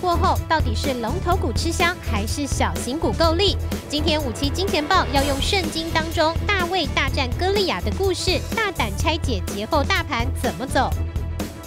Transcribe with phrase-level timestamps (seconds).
[0.00, 3.56] 过后，到底是龙头股吃香，还是小型股够力？
[3.88, 10.90] 今天五期金钱爆要用圣经当中大卫大战歌利亚的故事，大胆拆解节后大盘怎么走。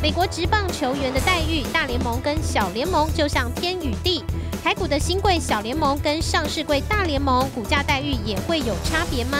[0.01, 4.23] 美国职棒球员的待遇，大联盟跟小联盟就像天与地。
[4.63, 9.37] 台股的新贵小联盟跟上市贵大联盟股价待遇也会有差别吗？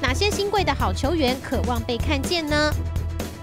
[0.00, 2.72] 哪些新贵的好球员渴望被看见呢？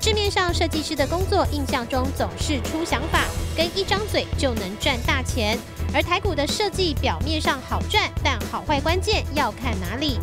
[0.04, 3.23] 市面上设计师的工作，印象中总是出想法，
[3.55, 5.57] 跟一张嘴就能赚大钱。
[5.94, 10.20] 而台股的设计表面上好赚，但好坏关键要看哪里。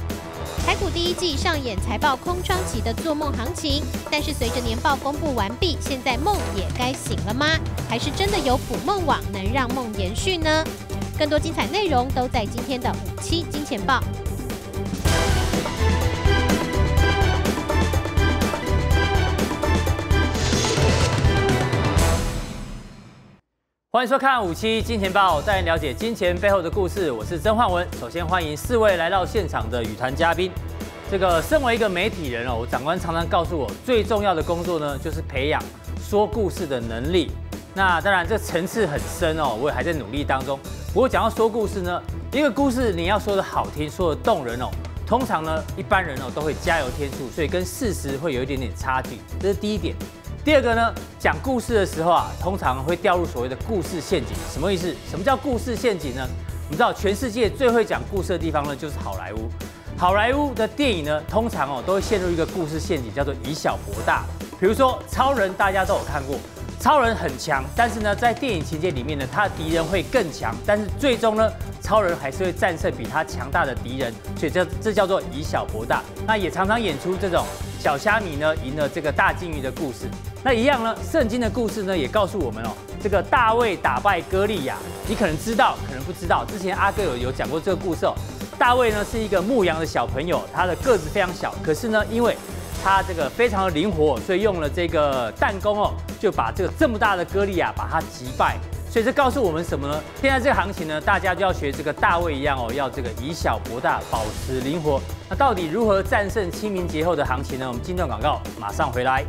[0.67, 7.47] 台股第一季上演财报空窗期的做梦行情，但是随着年报公布完毕，现在梦也该醒了吗？
[7.89, 10.63] 还是真的有捕梦网能让梦延续呢？
[11.19, 14.05] 更多精彩内容都在今天的五期金钱报。
[23.93, 27.11] 欢迎收看五期金钱报，带您了解金钱背后的故事。
[27.11, 27.85] 我是曾焕文。
[27.99, 30.49] 首先欢迎四位来到现场的与谈嘉宾。
[31.11, 35.61] 这个身为一个媒体人哦，我长官常常告诉我，最重要的工作呢，就是培养
[36.01, 37.33] 说故事的能力。
[37.75, 40.57] 那当然，这层次很深哦，我也还在努力当中。
[40.95, 44.71] 不过讲到说故事呢，一个故事你要说的好听，说的动人哦，
[45.05, 49.19] 通常呢，一般人哦都会加油添醋，所以跟事实会有一点点差距。
[49.41, 49.97] 这是第一点。
[50.43, 54.35] 第二个呢，讲故事的时候啊，通常会掉入所谓的故事陷阱。
[54.51, 54.95] 什么意思？
[55.09, 56.27] 什么叫故事陷阱呢？
[56.65, 59.51] 我们知道全世界最会讲故事的地方呢，就是好莱坞。
[59.99, 64.25] 好莱坞的电影呢，通常哦都会陷入一个故事陷阱，叫做以小博大。
[64.59, 66.37] 比如说超人，大家都有看过，
[66.81, 71.53] 超人很强，但是呢，在电影情节里面呢，他的敌人会更强，但是最终呢，
[71.83, 76.03] 超人还是会战胜比他强大的敌人，所以这这叫做以小博大。
[76.27, 77.45] 那也常常演出这种
[77.79, 80.09] 小虾米呢赢了这个大鲸鱼的故事。
[80.43, 80.97] 那一样呢？
[81.03, 82.71] 圣经的故事呢，也告诉我们哦，
[83.03, 84.77] 这个大卫打败歌利亚，
[85.07, 86.47] 你可能知道，可能不知道。
[86.47, 88.15] 之前阿哥有有讲过这个故事哦。
[88.59, 92.35] 大卫呢是一个牧羊的小朋友，他的个子非常小，可是呢，因为
[92.83, 98.57] 他这个非常的灵活，所以用了这个弹弓哦，就把这个这么大的歌利亚把他击败。
[98.91, 100.03] 所以这告诉我们什么呢？
[100.23, 105.01] 现在这个行情呢，大家就要学这个大卫一样哦，要这个以小博大，保持灵活。
[105.29, 107.69] 那到底如何战胜清明节后的行情呢？
[107.69, 109.23] 我们今段广告，马上回来。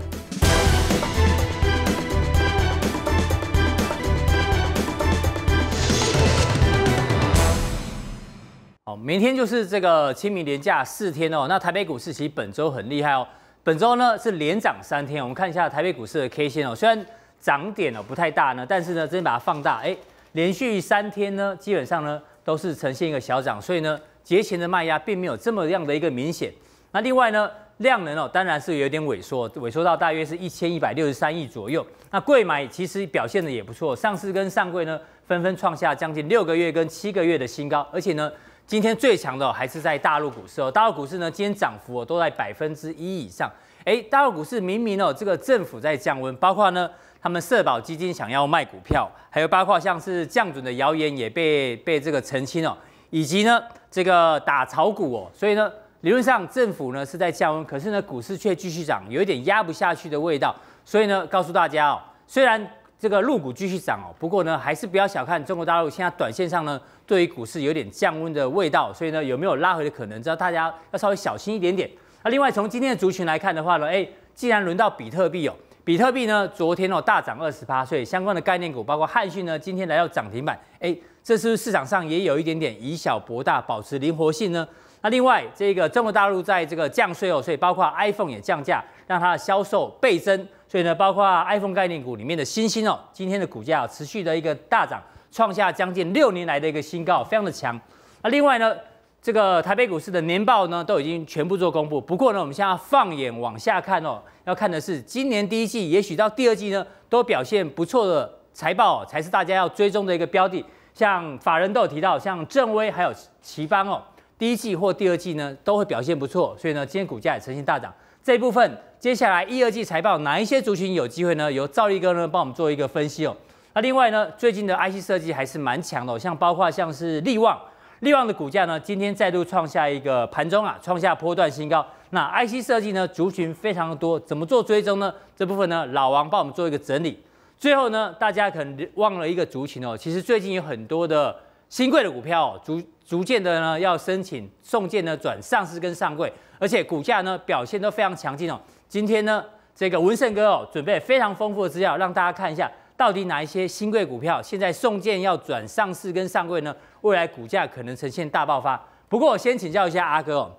[8.84, 11.46] 好，明天就是这个清明连假四天哦。
[11.48, 13.26] 那台北股市其实本周很厉害哦，
[13.64, 15.22] 本周呢是连涨三天。
[15.22, 17.06] 我们看一下台北股市的 K 线哦，虽然
[17.40, 19.96] 涨点哦不太大呢，但是呢，真把它放大，哎，
[20.34, 26.52] 连续三天呢，基本上呢都是呈现一个小涨，所以呢，节前的卖压并没有这么样的一个明显。
[26.92, 27.50] 那另外呢，
[27.82, 31.86] 量能哦，当然是有点萎缩，萎缩到大约是一千一百六十三亿左右。
[32.10, 37.86] 那贵买其实表现的也不错，上市跟上柜呢纷纷创下将近六个月跟七个月的新高。
[37.92, 38.32] 而且呢，
[38.66, 43.52] 今天最强的、哦、还是在大陆股市哦，大陆股市呢今天涨幅哦都在百分之一以上。
[43.84, 46.90] 哎，大陆股市明明哦这个政府在降温，包括呢
[47.22, 52.78] 他们社保基金想要卖股票，还有包括像是降准的谣言也被被这个澄清哦，
[53.10, 55.72] 以及呢这个打炒股哦，所以呢。
[56.02, 60.56] 理论上政府呢是在降温，可是呢股市却继续涨，有一点压不下去的味道。
[60.84, 62.60] 所以呢，告诉大家哦，虽然
[62.98, 68.92] 这个入股继续涨哦，不过呢还是不要小看中国大陆现在短线上呢对于股市有点降温的味道。
[68.92, 70.22] 所以呢有没有拉回的可能？
[70.24, 71.88] 知道大家要稍微小心一点点。
[72.24, 75.54] 那另外从今天的族群来看的话呢，哎，既然轮到比特币哦，
[75.84, 84.68] 比特币呢昨天哦大涨二十八，所以相关的概念股包括汉讯呢今天来到涨停板，哎，这是不是市场上也有一点点以小博大，保持灵活性呢？
[85.02, 90.48] 那另外，这个中国大陆在这个降税哦，所以包括 iPhone 也降价，让它的销售倍增。
[90.68, 95.02] 所以呢，包括 iPhone 概念股里面的新兴哦，今天的股价持续的一个大涨，
[95.32, 97.78] 创下将近六年来的一个新高，非常的强。
[98.22, 98.74] 那另外呢，
[99.22, 102.00] 这个台北股市的年报呢都已经全部做公布。
[102.00, 110.64] 不过呢，我们现在放眼往下看哦，要看的是今年第一季，也许到第二季呢都表现不错的财报，才是大家要追踪的一个标的。
[110.94, 113.12] 像法人都有提到，像正威还有
[113.42, 114.02] 奇邦哦。
[114.42, 117.94] 第一季或第二季呢，都会表现不错，所以呢，今天股价也呈现大涨。
[118.24, 121.52] 这一部分，接下来一二季财报哪一些族群有机会呢？
[121.52, 123.38] 由兆力哥呢帮我们做一个分析哦。
[123.76, 127.56] 那另外呢，最近的 IC 设计还是蛮强的，像包括像是力旺，
[128.00, 131.86] 力旺的股价呢，今天再度创下一个盘中啊，创下波段新高。
[132.10, 135.14] 那 IC 设计呢，族群非常的多，怎么做追踪呢？
[135.38, 137.20] 这部分呢，老王帮我们做一个整理。
[137.60, 141.36] 最后呢，大家可能忘了一个族群哦，其实最近有很多的
[141.72, 148.60] 兴柜的股票哦，逐逐渐的呢，要申请送件呢转上市跟上柜，而且股价呢表现都非常强劲哦。
[148.90, 149.42] 今天呢，
[149.74, 156.76] 这个文胜哥哦准备非常丰富的资料，让大家看一下到底哪一些新贵股票现在送件要转上市跟上柜呢？
[157.00, 158.86] 未来股价可能呈现大爆发。
[159.08, 160.52] 不过我先请教一下阿哥哦，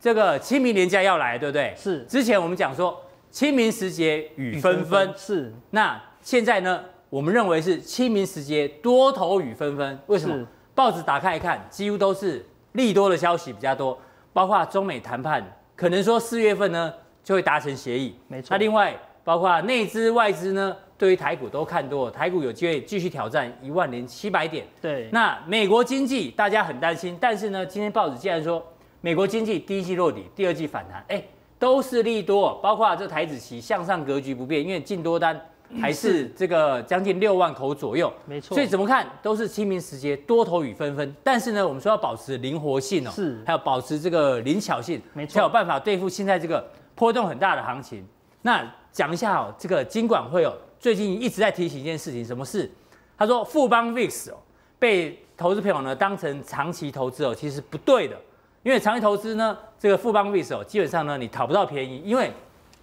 [0.00, 1.74] 这个清明连假要来，对不对？
[1.76, 2.04] 是。
[2.04, 2.96] 之前我们讲说
[3.32, 5.52] 清明时节雨纷纷，是。
[5.70, 9.98] 那现在呢，我们认为是清明时节多头雨纷纷。
[10.06, 10.46] 为什么？
[10.74, 13.98] 报纸打开一看，几乎都是利多的消息比较多，
[14.32, 15.44] 包括中美谈判，
[15.76, 18.16] 可能说四月份呢就会达成协议。
[18.28, 18.48] 没错。
[18.50, 24.66] 那另外包括内资外资呢，对于台股都看多，台股有机会继续挑战一万零七百点。
[24.80, 25.08] 对。
[25.12, 28.64] 那美国经济大家很担心，但是呢，今天报纸竟然说
[29.00, 31.22] 美国经济第一季落底，第二季反弹，哎，
[31.58, 35.38] 都是利多，包括这台子期向上格局不变，因为净多单。
[35.78, 38.54] 还是这个将近六万口左右，没错。
[38.54, 41.14] 所以怎么看都是清明时节多头雨纷纷。
[41.22, 48.04] 但是呢，我们说要保持灵活性哦，是，还有保持这个灵巧性，没错，才有办法对付现在这个波动很大的行情。
[48.42, 52.68] 那讲一下哦，这个金管会哦，最近一直在提醒一件事情，什么事？
[53.16, 54.34] 他说富邦 VIX 哦，
[54.78, 58.16] 被投资朋友呢当成长期投资哦，其实不对的，
[58.64, 62.32] 因为长期投资呢，这个富邦 VIX 哦，基本上呢你讨不到便宜，因为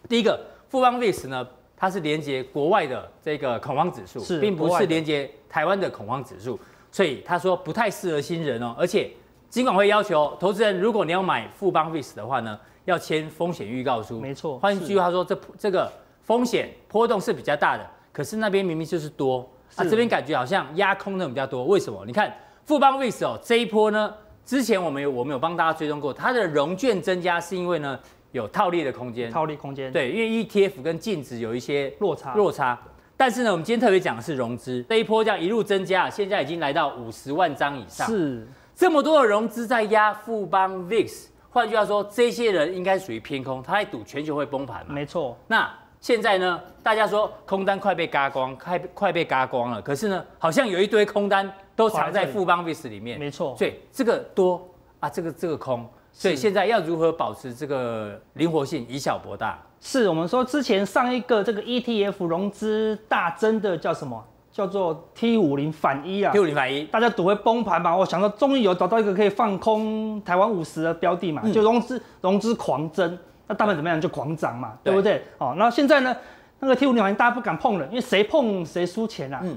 [0.07, 0.39] 第一个
[0.69, 1.45] 富邦 VIX 呢。
[1.79, 6.59] 它是连接国外的这个恐慌指数，是并不是连接台湾的恐慌指数，
[6.91, 8.75] 所以他说不太适合新人哦。
[8.75, 9.12] 而且
[9.47, 14.19] 金管会要求投资人，如果你要买富邦 VIX 的话呢，要签风险预告书。
[14.19, 14.57] 没错。
[14.57, 15.91] 换句话说，这这个
[16.24, 21.63] 风险波动是比较大的，可是那边明明就是多，啊，这边感觉好像压空的比较多。
[21.65, 22.03] 为什么？
[22.07, 22.35] 你看
[22.65, 24.12] 富邦 VIX 哦，这一波呢，
[24.44, 28.00] 之前我们有我们有帮大家追踪过，它的融券增加是因为呢。
[28.38, 32.80] 有套利的空间，套利空间，对，因为 ETF 跟净值有一些落差，落差。
[33.18, 41.25] 但是呢，我们今天特别讲的是融资，这一波这样一路增加，现在已经来到五十万张以上，是这么多的融资在压富邦 VIX。
[41.50, 44.94] 换句话说，这些人应该属于偏空，他在赌全球会崩盘嘛？
[44.94, 45.36] 没错。
[45.48, 45.68] 那
[46.00, 53.56] 现在呢，大家说空单快被嘎光，快快被嘎光了，可是呢，好像有一堆空单都藏在富邦 VIX 里面，没错。
[53.57, 54.69] 所以这个多
[55.00, 55.89] 啊，这个这个空。
[56.19, 59.55] 所以现在要如何保持这个灵活性，以小博大？
[59.79, 64.25] 是我们说之前上一个这个 ETF 融资大增的叫什么？
[64.51, 66.31] 叫做 T 五零反一啊。
[66.31, 67.95] T 五零反一，大家赌会崩盘嘛？
[67.95, 73.15] 我想到终于有找到一个可以放空台湾五十的标的嘛，就融资融资狂增，
[73.45, 74.01] 那大盘怎么样？
[74.01, 75.23] 就狂涨嘛，对不对？
[75.37, 76.17] 哦，那现在呢，
[76.59, 79.41] 那个 T 五零反一大家不敢碰了，因为谁碰谁输钱啊。
[79.43, 79.55] 嗯。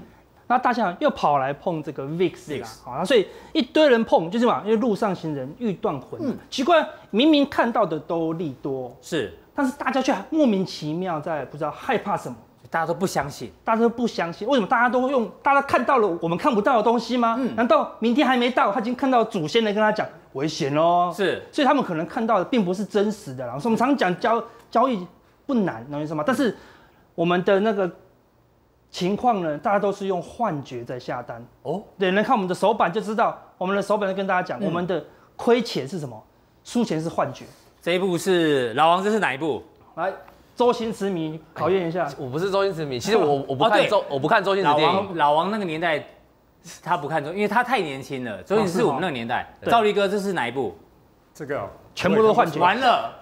[0.50, 6.20] 那大象又跑来碰这个 VIX 好，那所以一堆人碰就是嘛，因为路上行人欲断魂。
[6.20, 12.34] 嗯，奇怪，明明看到的都利多，是，但是大家却莫名其妙在不知道害怕什么，
[12.68, 15.30] 大家都不相信，大家都不相信，为什么大家都会用？
[15.40, 17.36] 大家看到了我们看不到的东西吗？
[17.38, 21.12] 嗯，难道明天还没到，他已经看到祖先来跟他讲危险哦？
[21.16, 23.52] 是，所以他们可能看到的并不是真实的啦。
[23.56, 25.06] 所以我们常常讲交交易
[25.46, 26.24] 不难，懂意思吗？
[26.26, 26.56] 但是
[27.14, 27.88] 我们的那个。
[28.90, 29.56] 情况呢？
[29.58, 31.82] 大家都是用幻觉在下单哦。
[31.98, 35.04] 对，能看我们的手板就知道，我们的手板就跟大家讲，嗯、我们的
[35.36, 36.20] 亏钱是什么？
[36.64, 37.44] 输钱是幻觉。
[37.80, 39.62] 这一部是老王，这是哪一部？
[39.94, 40.12] 来，
[40.54, 42.08] 周星驰迷考验一下。
[42.18, 44.94] 我不是周星驰迷，其实我 我不看周，哦、我不看周星驰电影。
[44.94, 46.04] 老王，老王那个年代
[46.82, 48.42] 他不看周，因为他太年轻了。
[48.42, 49.46] 周星驰是我们那个年代。
[49.66, 50.76] 赵立哥，这是哪一部？
[51.32, 52.58] 这个全部都幻觉。
[52.58, 53.19] 完了。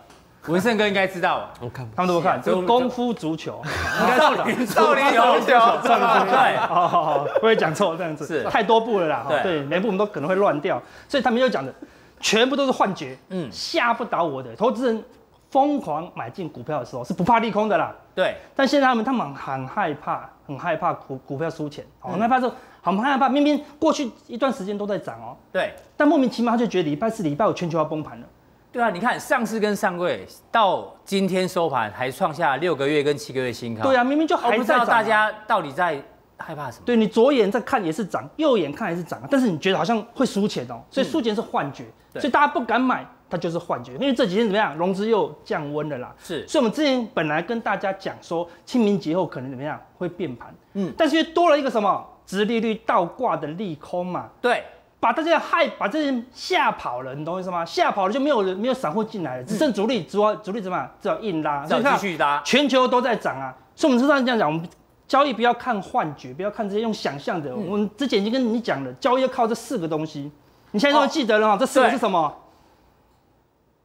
[0.49, 3.63] 文胜哥应该知道，我看他们都不看，这个功夫足球，
[4.01, 8.43] 应该少林少林足球，对，好好好，不会讲错这样子，是。
[8.45, 11.73] 太多部了啦，对，每部我们都可能会乱掉，所以他们又讲的
[12.19, 15.05] 全部都是幻觉，嗯，吓不倒我的投资人
[15.51, 22.51] 疯狂买进股票的时候是不怕利空的啦，对，但现在他们他们很害怕，很害怕股股票输钱，很害怕说
[22.81, 28.27] 很害怕，明明过去一段时间都在涨哦，对，但莫名其妙他就觉得礼拜四礼拜五全球要崩盘了。
[28.71, 33.83] 对啊，你看上市跟上柜到今天收盘还创下六个月跟七个月新高。
[33.83, 34.57] 对啊，明明就还。
[34.57, 36.03] 不知道大家到底在
[36.37, 36.83] 害怕什么？
[36.85, 41.85] 对，你左眼在看也是涨，右眼看也是涨，但是你觉得好像会输钱哦，所以输钱是幻觉，
[42.15, 43.95] 嗯、所以大家不敢买，它就是幻觉。
[43.95, 46.15] 因为这几天怎么样，融资又降温了啦。
[46.19, 54.29] 是，所以我们之前本来跟大家讲说清明节后可能怎么样会变盘，嗯，但是又多了一个什么，殖利率倒挂的利空嘛。
[54.43, 54.63] 对。
[55.01, 57.65] 把大家害，把这些人吓跑了，你懂我意思吗？
[57.65, 60.91] 吓跑了就没有人，没有散户进来了，只剩主力，主要主力怎么样？
[61.01, 63.55] 只要硬拉，继续拉，全球都在涨啊。
[63.77, 64.69] 所以我们知道这样讲，我们
[65.07, 67.55] 交易不要看幻觉，不要看这些用想象的。
[67.55, 70.31] 我们之前已经跟你讲了，交易要靠这四个东西。
[70.73, 71.57] 你现在都记得了吗？
[71.59, 72.37] 这四个是什么？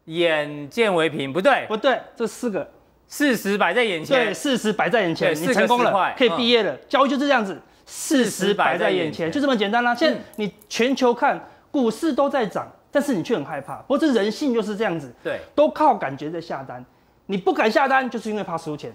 [0.06, 2.70] 眼见为凭，不对，不对，这四个
[3.08, 6.76] 事实摆在眼前，对，事实摆在眼前，你成功了，可以毕业了。
[6.90, 7.62] 交易就是这样子。
[7.86, 9.94] 事实摆在眼前，就这么简单啦。
[9.94, 11.40] 现在你全球看
[11.72, 13.76] 股市都在涨，但是你却很害怕。
[13.78, 16.84] 不过这人性就是这样子，对，都靠感觉在下单。
[17.26, 18.94] 你不敢下单，就是因为怕输钱，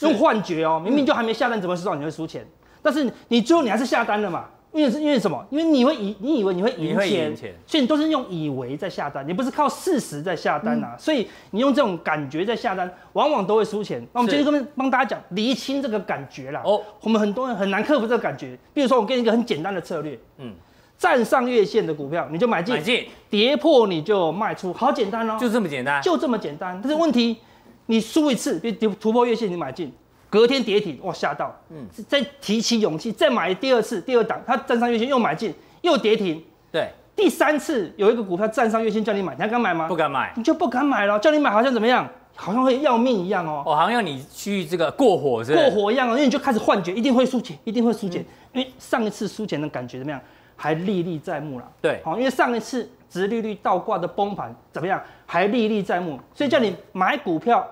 [0.00, 0.80] 用幻觉哦。
[0.82, 2.46] 明明就还没下单，怎么知道你会输钱？
[2.82, 4.46] 但是你最后你还是下单了嘛？
[4.70, 5.44] 因为是因为什么？
[5.50, 10.90] 因为你会以你以为你会赢钱，钱所以你都是用以为在下单，你不是靠事实在下单啊。
[10.92, 14.06] 嗯、所以你用这种感觉在下单，往往都会输钱。
[14.12, 16.60] 那我们今天跟帮大家讲厘清这个感觉啦。
[16.64, 18.56] 哦，我们很多人很难克服这个感觉。
[18.74, 20.52] 比如说，我给你一个很简单的策略，嗯，
[20.98, 26.78] 站上月线的股票你就买进，买进，跌破你就卖出，好简单哦，就这么简单，就这么简单。
[26.82, 27.38] 但是问题，
[27.86, 29.90] 你输一次，别突破月线你买进。
[30.30, 39.88] 隔天跌停，哇，吓到，嗯，再提起勇气再买第二次，第二档，它站上月线又买进，又跌停，对，第三次有一个股票站上月线叫你买，你还敢买吗？
[39.88, 42.06] 不敢买，你就不敢买了，叫你买好像怎么样？
[42.36, 50.20] 好像会要命一样哦，哦，好像要你去这个过火是，是过火一样哦，因为你就开始幻觉，一定会输钱，一定会输钱，嗯、因为上一次输钱的感觉怎么样？
[50.54, 55.02] 还历历在目了，对，好，因为上一次直利率倒挂的崩盘怎么样？
[55.24, 57.66] 还历历在目，所以叫你买股票。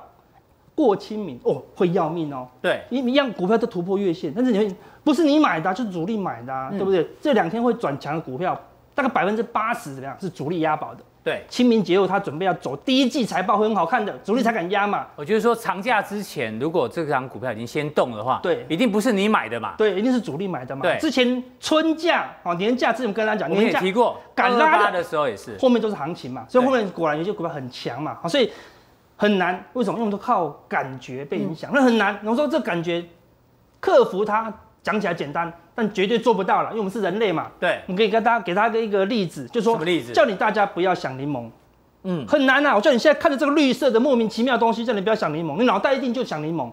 [0.77, 2.47] 过清明哦，会要命哦。
[2.61, 7.09] 对，一一样股票都突破月线，但是你会不是你买的、啊，就是主力买的、啊，嗯、对不对？
[7.21, 8.61] 这两天会转强的股票，
[8.95, 10.17] 大概百分之八十怎么样？
[10.21, 11.01] 是主力押宝的。
[11.25, 15.07] 对，清明节后他准备要走第一季财报会很好看的，主力才敢压嘛。
[15.17, 19.75] 我觉得说长假之前，如果这张股票已经先动的话，对，一定不是你买的嘛。
[19.77, 20.83] 对，一定是主力买的嘛。
[20.83, 28.51] 对，之前春假哦，年假之前跟大家讲，我们也提过，敢拉的时候也是，后面都是行情嘛，所以后面果然有些股票很强嘛，好，所以。
[29.17, 29.99] 很难，为什么？
[29.99, 32.19] 因为都靠感觉被影响，那、嗯、很难。
[32.25, 33.05] 我说这感觉
[33.81, 37.49] 克服它，讲起来简单，但绝对做不到了，因为我们是人类嘛。
[37.59, 40.13] 对，我们可以跟大家给大家一个例子，就说什么例子？
[40.13, 41.49] 叫你大家不要想柠檬，
[42.03, 42.75] 嗯，很难啊。
[42.77, 46.71] 我叫你现在看着这个绿色的莫名其妙的东西，叫你不要想柠檬，你脑袋一定就想柠檬。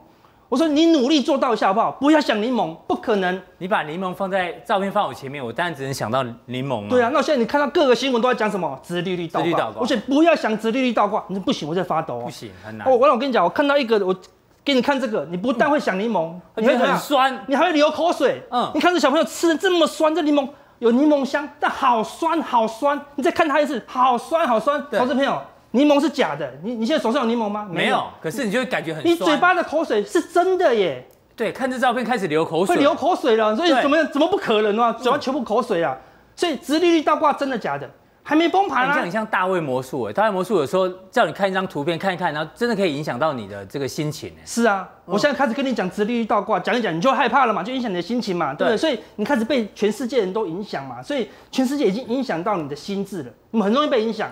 [0.49, 1.91] 我说你努力做到一下好不好？
[1.93, 3.41] 不要想柠檬，不可能。
[3.57, 6.87] 你把柠檬放在照片放我前面，我当然只能想到柠檬。
[6.87, 8.79] 对啊，那现在你看到各个新闻都在讲什么？
[8.83, 9.73] 直利率倒挂。
[9.81, 12.19] 而且不要想直利率倒挂，你说不行，我在发抖。
[12.19, 12.87] 不行，很难。
[12.87, 14.15] 哦，我我跟你讲，我看到一个，我
[14.63, 18.43] 给你看这个，你不但会想柠檬，你会很酸，你还会流口水。
[18.51, 20.47] 嗯，你看这小朋友吃的这么酸，这柠檬
[20.77, 22.99] 有柠檬香，但好酸好酸。
[23.15, 24.85] 你再看他一次，好酸好酸。
[24.91, 25.41] 投资朋友。
[25.73, 27.67] 柠檬是假的，你你现在手上有柠檬吗？
[27.69, 29.03] 没有，可是你就会感觉很。
[29.03, 31.05] 你嘴巴的口水是真的耶。
[31.35, 34.93] 对，看这照片开始流口水，会流口水了，所以怎么怎么不可能啊？
[34.93, 35.97] 嘴巴全部口水啊！
[36.35, 37.89] 所以直利率倒挂真的假的？
[38.21, 38.89] 还没崩盘啊！
[38.89, 44.45] 你像你像大卫魔术哎，大卫魔术有时候叫你看一张图片看一看，然后真的可以影响到你的这个心情哎。
[44.45, 48.77] 是啊，我现在开始跟你讲直利率倒挂，讲一讲你就害怕了嘛，就影响你的心情嘛，对不对？
[48.77, 54.31] 所以你开始被全世界人都影响嘛，所以全世界已经影响到你的心智了，你们很容易被影响。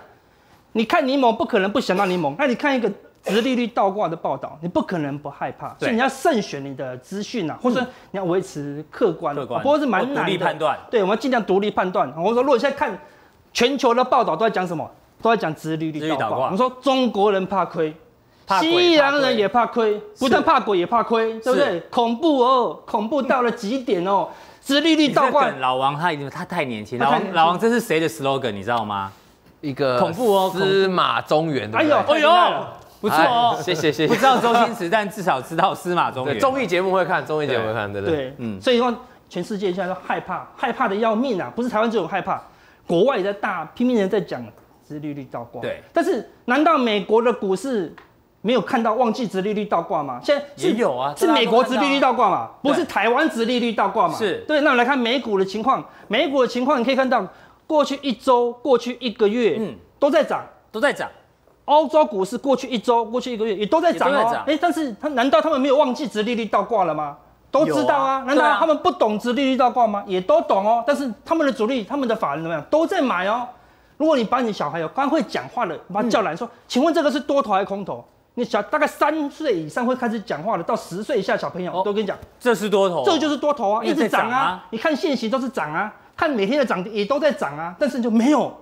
[0.73, 2.91] 你看柠檬不可能不想到柠檬，那你看一个
[3.23, 5.75] 直利率倒挂的报道，你不可能不害怕。
[5.79, 7.79] 所以你要慎选你的资讯啊，或者
[8.11, 10.23] 你要维持客观，客观，不过是蛮难的。
[10.23, 10.79] 独立判断。
[10.89, 12.11] 对，我们尽量独立判断。
[12.17, 12.97] 我说，如果现在看
[13.53, 14.89] 全球的报道都在讲什么？
[15.21, 16.45] 都在讲直利率倒挂。
[16.45, 17.93] 我们说中国人怕亏，
[18.59, 21.79] 西洋人也怕亏，不但怕鬼也怕亏，对不对？
[21.91, 24.27] 恐怖哦，恐怖到了极点哦，
[24.61, 25.47] 殖利率倒挂。
[25.59, 28.49] 老王他已经他太年轻，老王老王这是谁的 slogan？
[28.49, 29.11] 你知道吗？
[29.61, 31.77] 一个恐怖哦，司马中原的。
[31.77, 32.29] 哎呦，哎呦，
[32.99, 34.07] 不错哦，谢谢谢谢。
[34.07, 36.39] 不知道周星驰，但至少知道司马中原。
[36.39, 38.33] 综艺节目会看，综艺节目会看，对不对？
[38.37, 38.59] 嗯。
[38.61, 38.93] 所以说，
[39.29, 41.51] 全世界现在都害怕，害怕的要命啊！
[41.55, 42.41] 不是台湾只有害怕，
[42.85, 44.43] 国外也在大拼命的在讲
[44.87, 45.61] 殖利率倒挂。
[45.61, 45.81] 对。
[45.93, 47.95] 但是，难道美国的股市
[48.41, 50.19] 没有看到忘记殖利率倒挂吗？
[50.23, 52.49] 现在也有啊，是美国殖利率倒挂嘛？
[52.61, 54.15] 不是台湾殖利率倒挂嘛？
[54.17, 54.61] 是对。
[54.61, 57.25] 那我们来看美股的情况，美股的情况你可以看到，
[57.71, 59.77] 过去一周、过去一个月，嗯。
[59.97, 61.07] 都在涨，都在涨。
[61.63, 64.43] 欧洲股市过去一周、过去一个月也都在涨哦。
[64.45, 67.15] 哎，但是他难道他们没有忘记殖利率倒挂了吗？
[67.49, 68.23] 都知道啊。
[68.27, 70.03] 难道他们不懂殖利率倒挂吗？
[70.05, 70.83] 也都懂哦。
[70.85, 72.61] 但是他们的主力、他们的法人怎么样？
[72.69, 73.47] 都在买哦。
[73.95, 78.03] 如果你把你小孩有刚会讲话的，把他叫来说，请问这个是多头还是空头？
[78.33, 84.65] 你小大概三岁以上会开始讲话的，到十岁以下小朋友都跟你讲，这是多头，这就是多头啊，一直涨啊。
[84.71, 88.55] 你看线型都是涨啊，看每天的涨跌也都在涨啊，但是就没有。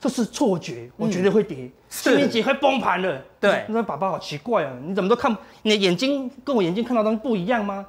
[0.00, 3.18] 这是错觉，我觉得会跌，清明节会崩盘了。
[3.40, 7.86] 对，那爸爸好奇怪啊，你怎么都看，你的眼睛跟我眼睛看到的东西不一样吗？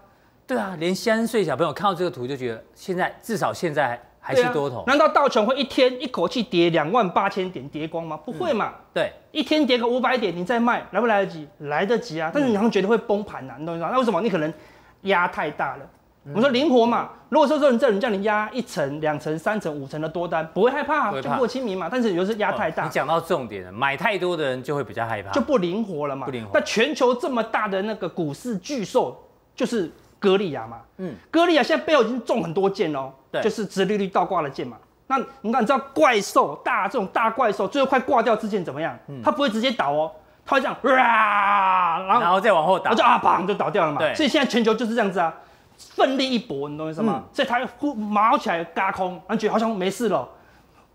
[0.48, 4.86] 对啊，连三岁小朋友看到这个图就觉得，现在至少现在还是多头。
[4.88, 8.16] 难道道琼会一天一口气跌两万八千点跌光吗？
[8.24, 8.76] 不会嘛。
[8.94, 11.46] 对，一天跌个五百点，你再卖来不来得及？
[11.58, 13.92] 来得及啊，但是你好像觉得会崩盘啊，你懂不懂？
[13.92, 14.22] 那为什么？
[14.22, 14.54] 你可能
[15.02, 15.86] 压太大了。
[16.28, 21.88] 我们说灵活嘛，如果说说你这人叫你压一层、两层、三层、五层的多单，不会害怕，就过清明嘛。
[21.92, 26.26] 但是有时候压太大，你讲到重点了，买太多的人就会比较害怕，就不灵活了嘛。
[26.26, 26.50] 不灵活。
[26.52, 29.16] 那全球这么大的那个股市巨兽
[29.56, 34.78] 就是歌利亚嘛，嗯，歌利亚现在背后已经中很多箭喽，对，就是直利率倒挂的箭嘛。
[35.06, 38.98] 那你看，你知道怪兽大这种大怪兽最后快挂掉之前怎么样？
[39.24, 40.12] 它不会直接倒哦，
[40.44, 44.00] 它会这样，然后然后再往后倒，就啊砰就倒掉了嘛。
[44.00, 45.32] 对，所以现在全球就是这样子啊。
[45.78, 47.24] 奋力一搏，你懂我意思吗？
[47.24, 50.28] 嗯、所以他呼毛起来嘎空，然后觉得好像没事了。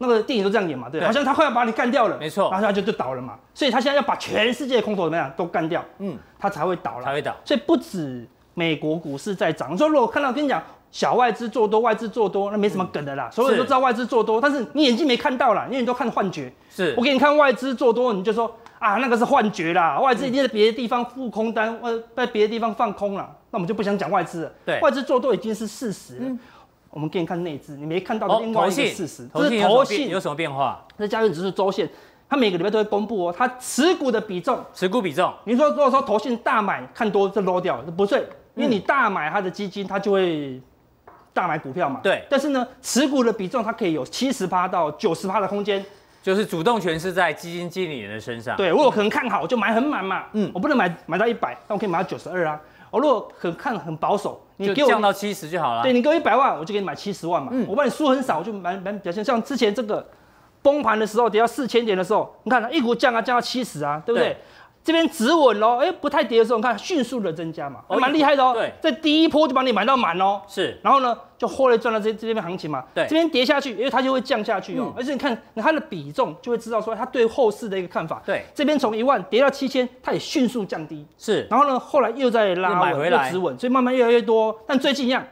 [0.02, 3.38] 那个电影都这样演嘛，对，对好像他快要把你干掉了，没错，然后他就就倒了嘛。
[3.52, 7.36] 所以他现在要把全世界的空头怎么样都干掉，嗯，他才会倒了，才会倒。
[7.44, 16.50] 所以不止美国股市在涨，你说如果看到跟你讲小外资做多，外资做多，那没什么梗的啦，嗯、所有人都知道外资做多，但是你眼睛没看到啦，因为你都看幻觉。
[16.70, 24.52] 是我给你看外资做多，你就说啊那个是幻觉啦，外资一定在别的地方付空单，呃，在别的地方放空了，那我们就不想讲外资了。
[24.64, 26.18] 对，外资做多已经是事实。
[26.20, 26.38] 嗯
[26.92, 30.84] 我们给你看内资，你没看到的另外一个事实，这是投信有什么变化？
[30.98, 31.88] 这加权指数周线，
[32.28, 35.32] 它每个礼拜都会公布哦，它持股的比重，持股比重。
[35.44, 38.26] 你说如果说投信大买看多，这漏掉，这不对，
[38.56, 40.60] 因为你大买它的基金，它就会
[41.32, 42.00] 大买股票嘛。
[42.02, 42.24] 对。
[42.28, 45.86] 但是呢，持股的比重它可以有七十趴到九十趴的空间，
[46.20, 48.56] 就是主动权是在基金经理人的身上。
[48.56, 50.24] 对，我有可能看好，我就买很满嘛。
[50.32, 50.50] 嗯。
[50.52, 52.60] 我不能买买到一百，但我可以买到九十二啊。
[52.90, 55.82] 我如果很看很保守，你给我降到七十就好了。
[55.82, 57.48] 对，你给我一百万，我就给你买七十万嘛。
[57.52, 59.24] 嗯，我帮你输很少，我就买买表现。
[59.24, 60.06] 像之前这个
[60.62, 64.28] 崩盘的时候，跌到四千点的时候，你看它一股降啊，降到七十啊，对不对？
[64.28, 64.36] 对
[64.82, 68.54] 这边止稳喽，哎，不太跌的时候，你看迅速的增加嘛，蛮厉害的哦。
[68.54, 70.40] 对，在第一波就把你买到满哦。
[70.48, 72.82] 是，然后呢，就后来赚到这这边行情嘛。
[72.94, 74.92] 对，这边跌下去，因为它就会降下去哦。
[74.96, 78.22] 而且你看它的比重，就会知道说它对后市的一个看法。
[78.24, 81.06] 对，这边从一万跌到七千，它也迅速降低。
[81.18, 84.58] 是，然后呢，后来又在拉买回来，又止稳，所以慢慢越来越多。
[84.66, 85.22] 但最近一样，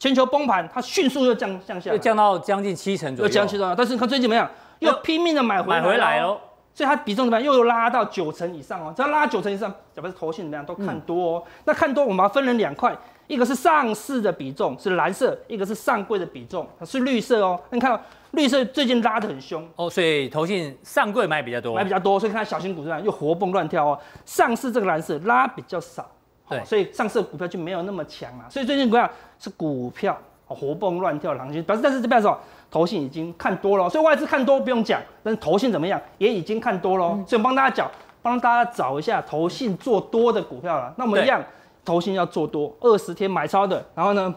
[0.00, 3.28] 全球崩盘，它迅速又降降下来，又降到将近七成左右。
[3.28, 4.50] 又降七成，但是你看最近怎么样？
[4.80, 6.40] 又拼命的买回来，买回来哦。
[6.72, 7.44] 所以它比重怎么样？
[7.44, 8.92] 又拉到九成以上哦。
[8.96, 11.42] 只要拉九成以上，假如是投信怎么样都看多哦。
[11.44, 12.96] 嗯、那看多，我们把它分成两块，
[13.26, 17.60] 一个是上市的比重是蓝色，一个是上柜的比重是绿色哦。
[17.70, 18.00] 那你看到
[18.30, 23.98] 绿色最近拉得很凶哦，所以投信上柜买比较多，买比较多，所以看小型股这样又活蹦乱跳哦。
[24.24, 26.08] 上市这个蓝色拉比较少，
[26.48, 28.46] 对，所以上市的股票就没有那么强啊。
[28.48, 32.38] 所以最近股票是股票活蹦乱跳的行情，表示但是这边说。
[32.70, 37.90] 投信已经看多了，所以外资看多不用讲，但是投信怎么样也已经看多了，嗯、所以我帮大家讲，
[38.22, 40.94] 帮大家找一下投信做多的股票了。
[40.96, 41.42] 那我们一样，
[41.84, 44.32] 投信要做多二十天买超的，然后呢，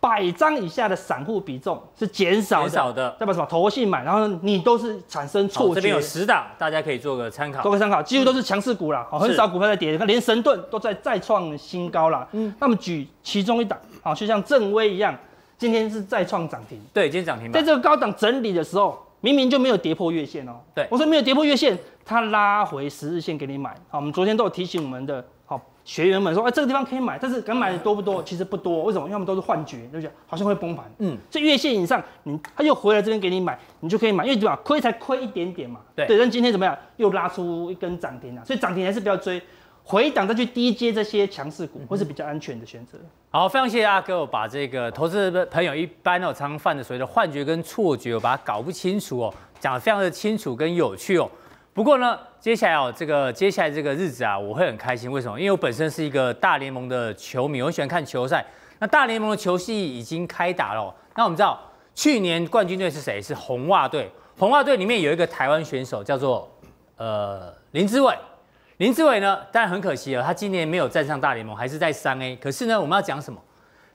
[0.00, 3.44] 百张以下的散户比重是减少的，少的代表什么？
[3.44, 5.74] 投信买，然后你都是产生错觉。
[5.74, 12.26] 这边有十档，大家可以做个参考，做个参考，几乎都是强势股了，嗯、很少股票在跌，看连神盾都在再创新高了。
[12.32, 15.14] 嗯，那么举其中一档，好，就像正威一样。
[15.60, 17.52] 今天是再创涨停，对，今天涨停。
[17.52, 20.52] 在这个高档整理的时候，明明就没有跌破月线哦。
[20.74, 23.76] 对，我说没有跌破月线，它拉回十日线给你买。
[23.90, 28.22] 好，我们昨天都有提醒我们的好学员们说，哎，这个地方可以买，但是敢买的多不多？
[28.22, 28.84] 其实不多。
[28.84, 29.04] 为什么？
[29.04, 30.10] 因为他们都是幻觉，对不对？
[30.26, 30.90] 好像会崩盘。
[30.96, 34.58] 嗯，这月线以上，你他又回来这边给你买，你就可以买，因为对吧？
[34.64, 35.80] 亏才亏一点点嘛。
[35.94, 36.06] 对。
[36.06, 36.74] 对，但今天怎么样？
[36.96, 39.42] 又拉出一根涨停了，所以涨停还是不要追。
[39.90, 42.96] 回档再去低接这些强势股，会是比较安全的选择。
[43.28, 51.28] 好，非常谢谢阿哥，我把这个投资的朋友一般哦常犯的所谓的幻觉跟错觉，我把它搞不清楚哦，讲得非常的清楚跟有趣哦。
[51.74, 55.10] 不过呢，接下来哦这个接下来这个日子啊，我会很开心。
[55.10, 55.36] 为什么？
[55.36, 58.46] 因为我本身是一个大联盟的球迷，我很喜欢看球赛。
[58.78, 60.94] 那大联盟的球系已经开打了。
[61.16, 61.60] 那我们知道
[61.96, 63.20] 去年冠军队是谁？
[63.20, 64.08] 是红袜队。
[64.38, 66.48] 红袜队里面有一个台湾选手叫做
[66.96, 68.14] 呃林志伟。
[68.80, 72.34] 林志伟呢，当然很可惜了，他今年没有站上大联盟，还是在三 A。
[72.36, 73.38] 可是呢，我们要讲什么？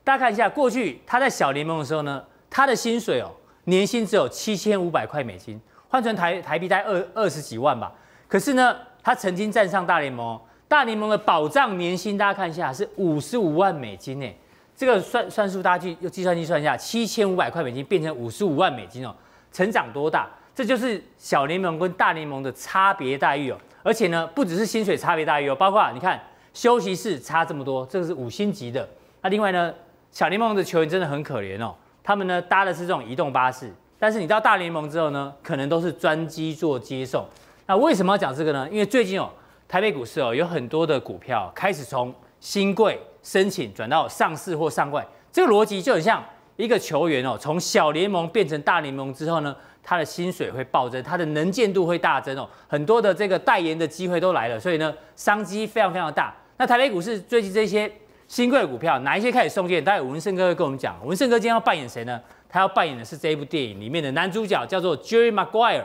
[0.04, 3.32] 大家看一下，过去他在小联盟的时候呢，他的薪水哦，
[3.64, 7.92] 年薪只有七千五百块美金，换成台台币大概二二十几万吧。
[8.28, 14.36] 可是呢，他曾经站上大联盟，大联盟的保障年薪，大家看一下是五十五万美金呢。
[14.76, 19.12] 这个算算数，大家去用计算机算一下，七千五百块美金变成五十五万美金哦，
[19.50, 20.28] 成长多大？
[20.54, 23.58] 这就是小联盟跟大联盟的差别待遇哦。
[23.86, 26.20] 而且呢，不只是薪水差别大于哦，包括你看
[26.52, 28.88] 休息室差这么多，这个是五星级的。
[29.22, 29.72] 那另外呢，
[30.10, 31.72] 小联盟的球员真的很可怜哦，
[32.02, 37.24] 他们呢搭的是这种移动巴士，但是你到大联盟之后呢，可能都是专机做接送。
[37.66, 38.68] 那为什么要讲这个呢？
[38.72, 39.30] 因为最近哦，
[39.68, 46.20] 台北股市哦有很多的股票开始从新贵申请转到上市或上柜，这个逻辑就很像
[46.56, 49.54] 一个球员哦，从小联盟变成大联盟之后呢。
[49.88, 56.34] 他的薪水会暴增，他的能见度会大增哦，很多的这个代言的机会都来了，所以呢，商机非常非常大。
[56.56, 57.88] 那台北股市最近这些
[58.26, 59.84] 新贵的股票，哪一些开始送件？
[59.84, 60.96] 待会文胜哥会跟我们讲。
[61.06, 62.20] 文胜哥今天要扮演谁呢？
[62.48, 65.84] 他要扮演的是这一部电影里面的男主角，叫做 Jerry Maguire。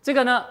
[0.00, 0.44] 这个呢，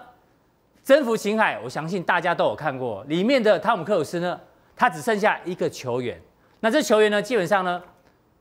[0.84, 3.02] 征服情海，我相信大家都有看过。
[3.08, 4.38] 里面的汤姆克鲁斯呢，
[4.76, 6.20] 他只剩下一个球员。
[6.60, 7.82] 那这球员呢，基本上呢，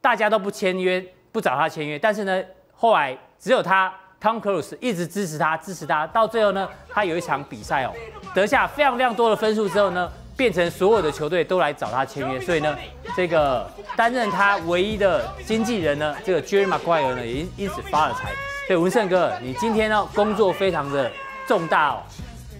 [0.01, 1.97] 大家都不签约，不找他签约。
[1.97, 2.43] 但是呢，
[2.73, 3.93] 后来只有他。
[4.19, 7.93] 汤姆克鲁斯一直支持他，支持他，到最后呢，他有一场比赛哦，
[8.33, 12.75] 得下非常非常多的分数之后呢，变成所有的球队都来找他签约，所以呢，
[13.15, 18.33] 这个担任他唯一的经纪人呢，这个 Jerry Maguire 呢，也因因此发了财。
[18.67, 21.09] 所以文胜哥，你今天呢工作非常的
[21.47, 22.03] 重大哦。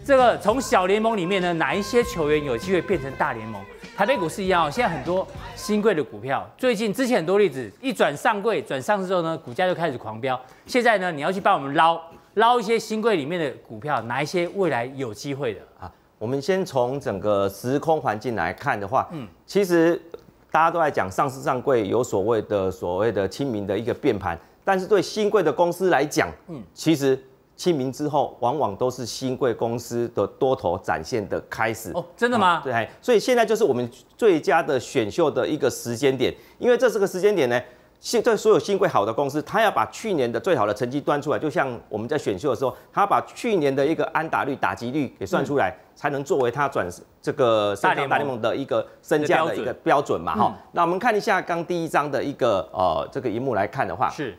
[0.06, 3.62] 这个从小联盟里面呢，哪一些球员有机会变成大联盟？
[4.00, 10.40] 台北股市一样哦，现在很多新贵的股票，最近之前很多例子，一转上柜转上市之后呢，股价就开始狂飙。
[10.66, 12.00] 现在呢，你要去帮我们捞
[12.36, 15.92] 捞一些新贵里面的股票，哪一些未来有机会的啊？
[16.18, 20.02] 我们先从整个时空环境来看的话，嗯，其实
[20.50, 27.22] 大家都在讲上市上柜有所谓的所谓的清明的一个变盘，但是对新贵的公司来讲，嗯，其实
[27.60, 31.92] 清明之后往往都是新贵公司的多头展现的开始。
[31.94, 32.62] 哦，真的吗？
[32.64, 37.62] 对，所以现在就是我们最佳的选秀的一个时间点，因为这是个时间点呢。
[38.00, 46.88] 现在所有新贵好的公司，他要把去年的最好的成绩端出来，就像我们在选秀的时候，他把去年的一个安打率、打击率给算出来，嗯、才能作为他转
[47.22, 50.34] 这个大联盟的一个身价的一个标准嘛。
[50.34, 54.34] 哈、嗯，那我们看一下刚第一章的一个呃这个荧幕来看的话，是，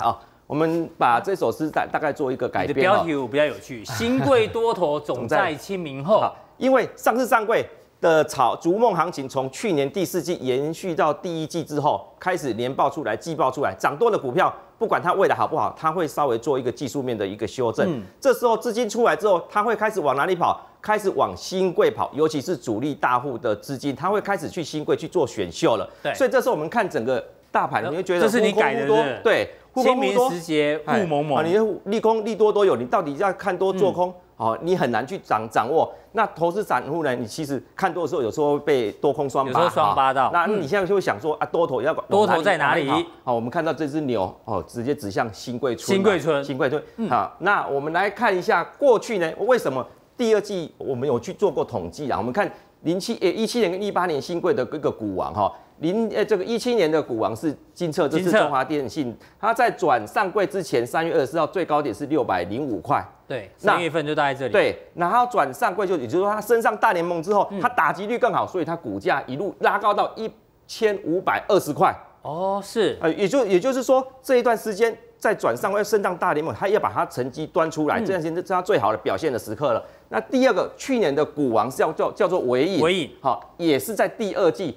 [0.00, 2.80] 好，我们把这首诗大大概做一个改编。
[2.80, 6.24] 标题比较有趣， 新贵多头总在清明后，
[6.56, 7.64] 因为上市上柜。
[8.00, 17.84] 的炒逐梦行情从去年第四季延续到第一季之后，开始年报出来、季报出来，涨多的股票，不管它未来好不好，它会稍微做一个技术面的一个修正。
[17.90, 20.64] 嗯、这时候资金出来之后，它会开始往哪里跑？
[20.80, 25.90] 开始往新贵跑，尤其是主力大户的资金，它会开始去新贵去做选秀了。
[26.00, 29.20] 对，所以这时候我们看整个大盘，你会觉得这是你改的是不是？
[29.24, 29.50] 对，
[29.82, 34.08] 清明时节雾蒙蒙，你利空利多都有，你到底要看多做空？
[34.08, 35.92] 嗯哦，你很难去掌掌握。
[36.12, 37.12] 那投资散户呢？
[37.16, 40.30] 你其实看多的时候，有时候会被多空双八，双八到。
[40.32, 42.88] 那你现在就会想说啊，多头要多头在哪里？
[43.24, 45.92] 好，我们看到这只牛哦，直接指向新贵村。
[45.92, 46.80] 新贵村，新贵村。
[47.08, 49.84] 好，那我们来看一下过去呢，为什么
[50.16, 52.16] 第二季我们有去做过统计啊？
[52.16, 52.48] 我们看
[52.82, 55.52] 零七呃一七年跟一八年新贵的一个股王哈。
[55.80, 59.16] 零呃，这个一七年的股王是金策，这是中华电信。
[59.40, 63.04] 它在转上柜之前，三月二十四号最高点是六百零五块。
[63.26, 64.52] 对，三月份就待在这里。
[64.52, 70.30] 对，然后转上柜就也就是说，它升上大联盟之后，它打击率更好，所以它股价一路拉高到一
[70.66, 71.94] 千五百二十块。
[72.22, 72.98] 哦，是。
[73.00, 79.84] 呃，也就也就是说，这一段时间在转上柜升上大联盟，它要把它成绩端出来，这段时间是它最好的表现的时刻了。
[80.08, 84.76] 那第二个，去年的股王是叫叫叫做纬颖，纬颖，好，也是在第二季。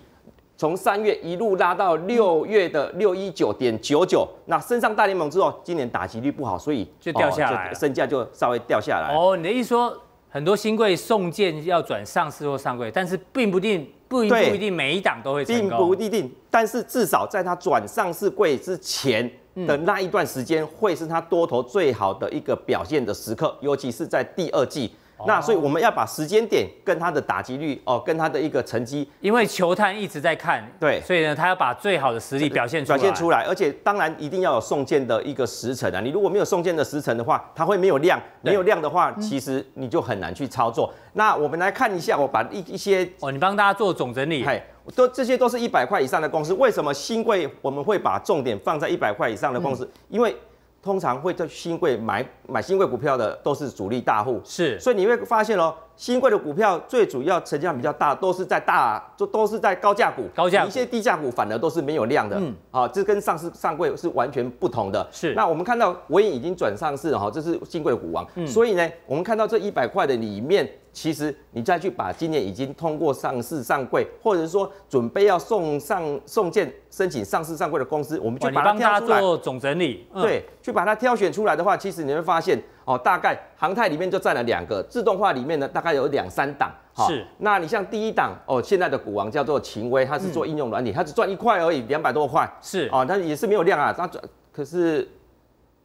[0.62, 9.12] 从三月一路拉到六月的六一九点九九，那升上大联盟之后，今年打击率不好，所以就掉下来，身价就稍微掉下来。
[9.12, 9.91] 哦，你的意思说，
[10.30, 16.32] 很多新贵送件要转上市或上柜，但是并不定，不一定不一定每一档都会成功，并不一定。
[16.52, 19.28] 但是至少在它转上市柜之前
[19.65, 24.91] 的那一段时间，会是它多头最好的一个表现的时刻，尤其是在第二季。
[25.27, 35.99] 那所以我们要把时间点跟他的打击率哦，跟他的一个成绩，因为球探一直在看，对，所以呢，他要把最好的实力表现出来，表现出来，而且当然一定要有送件的一个时辰啊。
[35.99, 40.93] 你如果没有送件的时辰的话，它会没有量，没有量的话，其实你就很难去操作。
[41.13, 44.62] 那我们来看一下，我把一一些哦，你帮大家做总整理，嘿，
[44.95, 46.53] 都这些都是一百块以上的公司。
[46.53, 49.89] 为什么新贵我们会把重点放在一百块以上的公司？
[50.10, 50.36] 因为
[50.82, 65.34] 通常会在新贵买买新贵股票的都是主力大户，是，所以你会发现哦，兴柜的股票最主要成交量比较大，都是在大，就都是在高价股，高价股，一些低价股反而都是没有量的，嗯，啊，这跟上市上柜是完全不同的，是。
[65.34, 70.69] 那我们看到纬颖已经转上市了哈，这是新贵的股王，嗯，所以呢，我们看到这一百块的里面。
[70.93, 79.21] 其实你再去把今年已经通过上市上柜，或者是说准备要送上送件申请上市上柜的公司，我们去把它挑出来。
[79.21, 80.06] 做总整理。
[80.13, 82.62] 对，去把它挑选出来的话，其实你会发现
[82.93, 86.71] 哦，大概航太里面就占了两个，自动化里面呢大概有两三档。
[87.08, 87.25] 是。
[87.38, 92.49] 那你像第一档哦，现在的股王叫做秦威，它是做应用软体，它只赚一块而已，两百多块。
[92.62, 92.89] 是。
[92.91, 95.08] 哦，它也是没有量啊，它赚可是。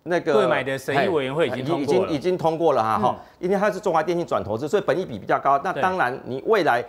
[0.08, 5.60] 那个购买的审议委员会已经已经已经通过了哈哈，因为它是中华电信转投资，所以本益比比较高。
[5.64, 6.80] 那当然，你未来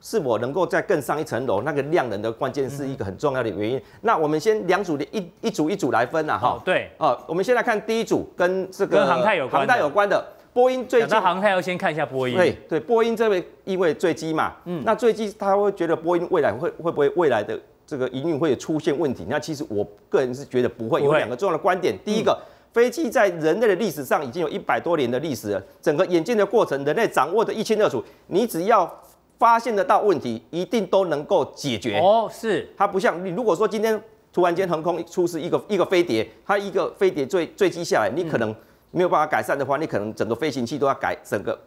[0.00, 3.80] 是否能够再更上一层楼，那个量能的关键是一个很重要的原因。
[4.00, 6.60] 那我们先两组的一一组一组来分啊哈。
[6.64, 6.90] 对。
[6.98, 11.08] 哦，我们先来看第一组跟这个跟航太有关航太有关的波音最近。
[11.10, 12.34] 那航太要先看一下波音。
[12.34, 19.26] 对对，波音这位因为坠机嘛，嗯，那坠机他会觉得波音未来会会不会未来的这个营运会出现问题？
[19.28, 22.38] 那其实我个人是觉得不会，有两个重要的观点，第一个。
[22.72, 28.00] 飞机在人类的历史上已经有一百多年的历史了，整个演进的过程，人类掌握的一清二楚。
[28.28, 28.88] 你只要
[29.40, 31.98] 发现得到问题，一定都能够解决。
[31.98, 32.68] 哦，是。
[32.76, 33.98] 它不像你，如果说今天
[34.30, 38.54] 突然间横空出世一个一个飞碟，它一个飞碟坠坠机下来，你可能
[38.90, 41.58] 没有办法改善的话，你可能整个飞行器都要改，整个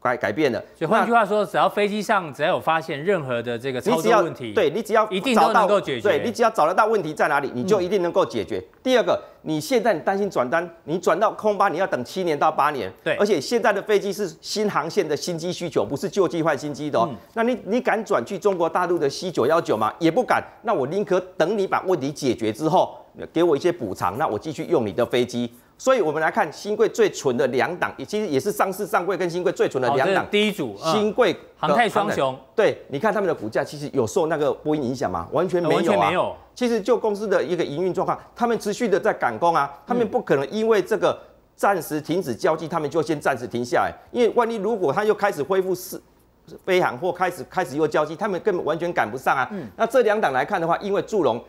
[0.00, 0.62] 改改变了。
[0.76, 6.08] 所以换句话说，只要飞机上只要有发现任何的这个操作问题，对你只要一定都能够解决。
[6.08, 8.58] 对你只要找得到问题在哪里，你就一定能够解决。
[8.58, 12.92] 嗯、第二个，你现在你担心转单，你转到空巴，你要等七年到八年。
[13.02, 17.08] 对，而且现在的飞机是新航线的新机需求，不是旧机换新机的哦。
[17.10, 19.90] 嗯、那你你敢转去中国大陆的 C 九幺九吗？
[19.98, 20.44] 也不敢。
[20.64, 25.52] 那我宁可等你把问题解决之后，给我一些补偿，那我继续用你的飞机。
[25.80, 30.26] 所以，我们来看新贵最纯的两档，也其实也是上市上柜跟新贵最纯的两档。
[30.28, 32.36] 第一组，新贵航太双雄。
[32.56, 35.28] 对，你看他们的股价，其实有受那个波音影响吗？
[35.30, 35.76] 完全没有啊。
[35.76, 36.34] 完全没有。
[36.56, 41.16] 其实就公司的一个营运状况，他们持续的在赶工啊，他们不可能因为这个
[41.54, 43.92] 暂时停止交机，他们就先暂时停下来。
[44.10, 46.00] 因为万一如果他又开始恢复是
[46.64, 49.48] 飞航或开始开始又交机，他们根本完全赶不上啊。
[49.76, 51.40] 那这两档来看的话，因为祝融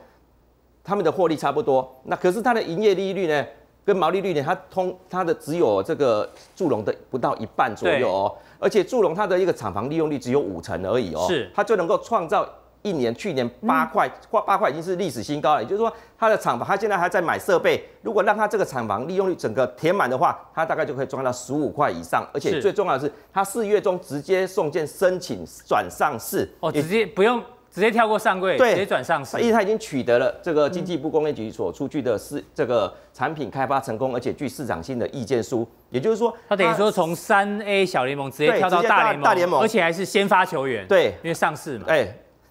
[0.89, 3.45] 他们的获利差不多，那可是它的营业利率呢？
[3.86, 12.47] 跟毛利率呢，它通它的只有这个祝融的不到一半左右哦，而且祝融它的一个厂房利用率只有五成而已哦，是它就能够创造
[12.84, 14.08] 一年去年八块，
[14.45, 15.63] 八块已经是历史新高了。
[15.63, 22.28] 也就是说，它的厂房它现在还在买设备，如果让它这个厂房利用率整个填满的话，它大概就可以赚到十五块以上。
[22.32, 27.41] 而且最重要的是，它四月中直接送件申请转上市哦，直接不用。
[27.71, 35.67] 直接跳过上柜，直接转上市，因为它已经取得了这个经济部工业局所出具的是这个产品开发成功，而且具市场性的意见书。
[35.89, 40.88] 也就是说，它等于说从三 A 小联盟直接跳到大联盟，大联盟，而且还是先发球员。
[40.88, 41.86] 对，因为上市嘛。
[41.88, 42.08] 哎，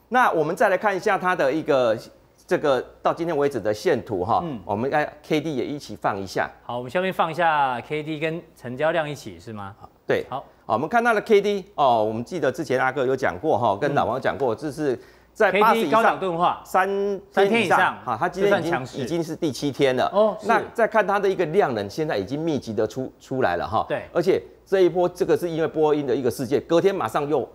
[0.08, 1.98] 那我们再来看一下它的一个
[2.46, 4.40] 这个到今天为止的线图哈。
[4.44, 4.60] 嗯。
[4.64, 6.50] 我们该 K D 也一起放一下。
[6.62, 9.74] 好，我们下面放一下 K D 跟成交量一起是吗？
[10.06, 10.24] 对。
[10.30, 10.44] 好。
[10.68, 15.00] 好，我们看到了 K D 哦，我们记得之前阿哥有讲过哈，跟老王讲过，这是
[15.32, 16.86] 在八十以上钝化三
[17.32, 20.36] 天以上哈，它今天已经已经是第七天了哦。
[20.44, 23.86] 那再看它的一个量能，现在已经密集的出出来了哈。
[23.88, 27.48] 对，而且这一波这个是因为波音的一个事件，隔天马上又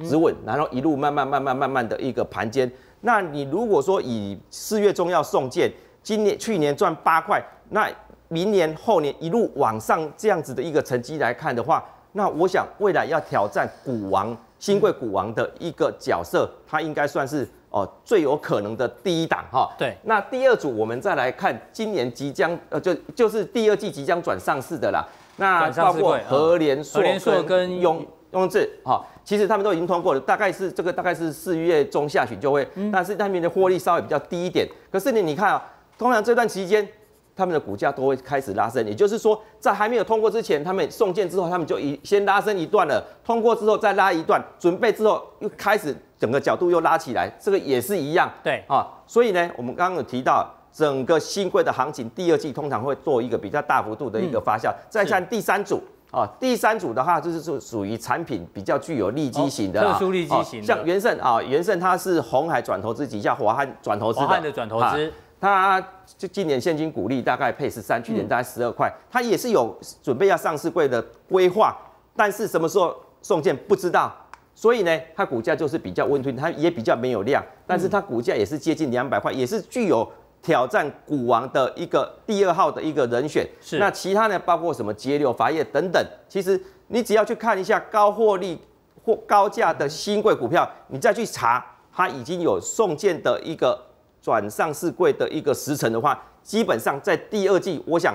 [0.00, 2.68] 止稳，然后一路慢慢慢慢慢慢的一个盘间。
[3.02, 5.70] 那你如果说以四月中要送件，
[6.02, 7.88] 今年去年赚八块，那
[8.26, 11.84] 明年后年一路往上这样子的一个成绩来看的话。
[12.12, 19.70] 那我想未来要挑战股王新贵股王的一个角色，它应该算是哦最有可能的第一档哈。
[19.78, 19.96] 对。
[20.04, 25.02] 那第二组我们再来看今年即将呃就就是第二季即将转上市的啦。
[25.36, 27.02] 那包括和联硕
[27.42, 34.68] 跟雍雍智哈，其实他们都已经通过了，大概是这个大概是四月中下旬就会，但是他们的获利稍微比较低一点。
[34.90, 35.62] 可是你你看啊，
[35.98, 36.86] 通常这段期间。
[37.34, 48.30] 他们的股价都会开始拉升，也就是说，在还没有通过之前，他们送件之后，他们就一先拉升一段了；通过之后再拉一段，准备之后又开始整个角度又拉起来，这个也是一样。
[48.42, 54.70] 对啊，所以呢，我们刚刚有提到，整个新贵的行情，第二季通常会做一个比较大幅度的一个发酵。
[54.70, 65.12] 嗯、再看第三组啊，第三组的话就是属属于产品比较具有利基型的、哦、特殊利基型的，像元盛啊，元盛它是红海转投资底下华汉转投资的，华汉的转投资。
[65.42, 65.84] 它
[66.16, 71.76] 就今年现金股利大概配十三，去年大概十二块，它也是有准备要上市柜的规划，
[72.14, 74.14] 但是什么时候送件不知道，
[74.54, 80.08] 所以呢，它股价就是比较温吞，它也比较没有量，但是它股价也是接近两百块，也是具有
[80.40, 83.44] 挑战股王的一个第二号的一个人选。
[83.60, 88.60] 是，那其他呢，包括什么节流、法业等等，其实你只要去看一下高获利
[89.04, 93.86] 或高价的新贵股票，你再去查，它已经有送件的一个。
[94.22, 98.14] 转上市柜的一个时程的话，基本上在第二季，我想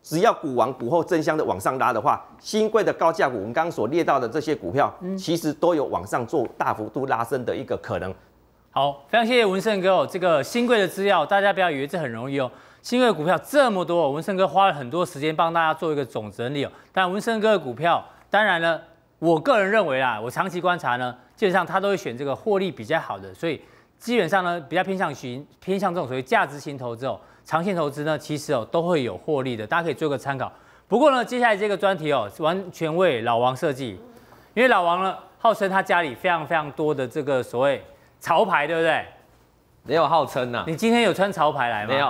[0.00, 8.14] 只要股王股后争相的往上拉的话，新贵的高价股，我们刚刚所列到的这些股票，其实都有往上做大幅度拉升的一个可能。
[8.70, 12.48] 好，非常谢谢文胜哥哦，这个新贵的资料，大家不要以为这很容易哦。
[12.80, 16.70] 新贵股票这么多，文胜哥花了很多时间帮大家做一个总整理哦。
[16.92, 18.80] 但文胜哥的股票，当然呢，
[19.18, 23.60] 我个人认为啊，我长期观察呢，基本上他都会选这个获利比较好的，所以。
[24.02, 30.50] 基本上呢，比较偏向寻偏向这种所谓价值型投资哦，长线投资呢，其实哦都会有获利的，大家可以做个参考。
[30.88, 33.90] 不过呢，接下来这个专题哦，完全为老王设计，
[34.54, 37.80] 因为老王呢，号称他家里非常非常多的这个所谓
[38.18, 39.04] 潮牌，对不对？
[39.84, 41.88] 没有号称呐，你今天有穿潮牌来吗？
[41.88, 42.06] 没有，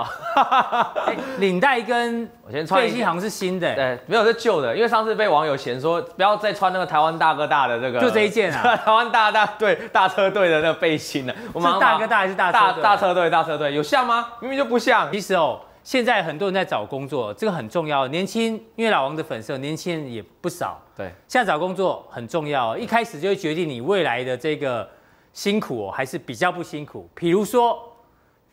[1.07, 12.83] 欸、领带跟 我先穿背心好像是新的、欸，对，没有是旧的，因为上次被网友嫌说不要再穿那个台湾大哥大的这个，就这一件啊， 台湾大大队大车队的那个背心呢，我们是大哥大还是大车队？
[12.83, 14.27] 大车队大车队有像吗？
[14.39, 15.11] 明明就不像。
[15.11, 18.07] 其实哦，现在很多人在找工作，这个很重要。
[18.07, 20.79] 年轻，因为老王的粉丝，年轻人也不少。
[20.95, 24.87] 对，现在找工作很重要，一开始就会决定你未来的这个
[25.33, 27.09] 辛苦哦，还是比较不辛苦。
[27.13, 27.89] 比如说。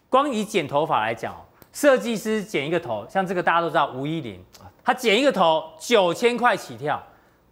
[0.09, 1.33] 光以剪头发来讲，
[1.73, 4.45] 设计师剪一个头，像这个大家都知道吴依林，
[4.83, 7.01] 他剪一个头九千块起跳，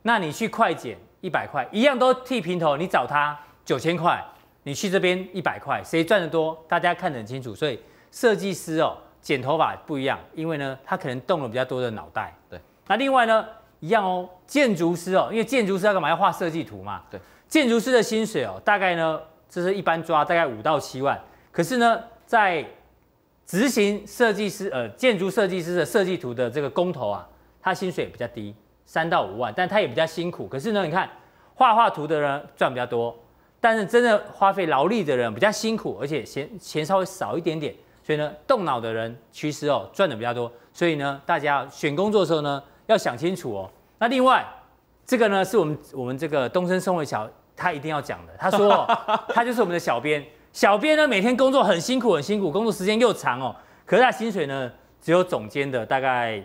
[0.03, 4.21] 那你去快剪一百块，一样都剃平头，你找他九千块，
[4.65, 6.61] 你去这边一百块，谁赚得多？
[6.67, 7.55] 大家看得很清楚。
[7.55, 7.79] 所以
[8.11, 12.37] 设计师哦，剪头发不一样，因为呢，他可能动了比较多的脑袋。
[12.51, 13.47] 对，那另外呢，
[13.79, 16.09] 一样哦，建筑师哦，因为建筑师要干嘛？
[16.09, 17.05] 要画设计图嘛。
[17.09, 22.65] 对，建筑师的薪水哦，大概呢，这是一般抓大概五到七万，可是呢，在
[23.47, 27.29] 执行设计师呃建筑设计师的设计图的这个工头啊，
[27.61, 28.55] 他薪水比较低。
[28.91, 30.47] 三到五万，但他也比较辛苦。
[30.47, 31.07] 可是呢，你看
[31.55, 33.15] 画画图的人赚比较多，
[33.61, 37.75] 但是真的花费劳力的人比较辛苦，而且钱钱稍微少一点点。
[38.03, 40.51] 所以呢，动脑的人其实哦赚的比较多。
[40.73, 43.71] 所以呢，大家选工作的时候呢要想清楚哦。
[43.99, 44.43] 那另外
[45.05, 48.33] 这个呢是我们我们这个东森宋慧乔他一定要讲的。
[48.39, 48.87] 他说、哦、
[49.35, 54.71] 他就是我们的小编，小编呢每天工作很辛苦很辛苦，工作时间又长哦，可是他薪水呢
[55.03, 56.43] 只有总监的大概。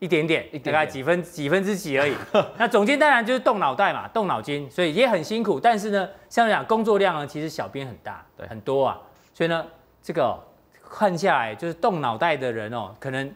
[0.00, 2.14] 一点点，大概几分几分之几而已。
[2.56, 5.58] 那总监当然就是动脑袋嘛，动脑筋，所以也很辛苦。
[5.58, 8.96] 但是呢，像讲工作量呢，其实小编很大，对，很多啊。
[9.34, 9.66] 所以呢，
[10.00, 10.38] 这个、哦、
[10.88, 13.28] 看下来就是动脑袋的人哦，可能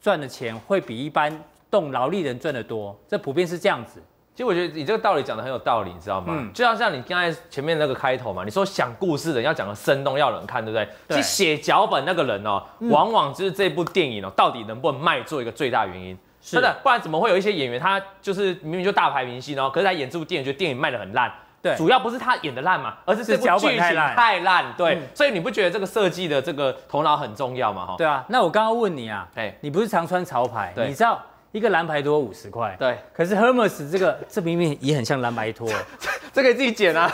[0.00, 1.32] 赚的钱会比一般
[1.70, 2.98] 动劳力人赚的多。
[3.06, 4.02] 这普遍是这样子。
[4.34, 6.34] 其实我觉得你这个道理讲的很有道理，你知道吗？
[6.36, 10.88] 嗯，就像像你刚才前面那个开头嘛，你说讲故事的人要讲的生动，要人看，对不对？
[11.06, 11.16] 对。
[11.16, 16.18] 其实写脚本那个人哦，往往就是这部电影哦，到底能不能卖做一个最大原因。
[16.42, 21.32] 是的，不然怎么会有一些演员他就是明明就大牌明星哦，可是他演这部电影，觉得电影卖的很烂。
[21.62, 21.76] 对。
[21.76, 24.74] 主要不是他演的烂嘛，而是这部剧情太烂。
[24.76, 24.98] 对。
[25.14, 27.86] 所以你不觉得这个设计的这个头脑很重要吗？
[27.86, 27.94] 哈。
[27.96, 28.24] 对啊。
[28.28, 30.72] 那我刚刚问你啊，哎，你不是常穿潮牌？
[30.74, 30.88] 对。
[30.88, 31.22] 你知道？
[31.54, 32.98] 一个蓝牌多五十块，对。
[33.12, 35.70] 可是 Hermes 这个 这明明也很像蓝牌拖，
[36.34, 37.08] 这可以自己剪啊。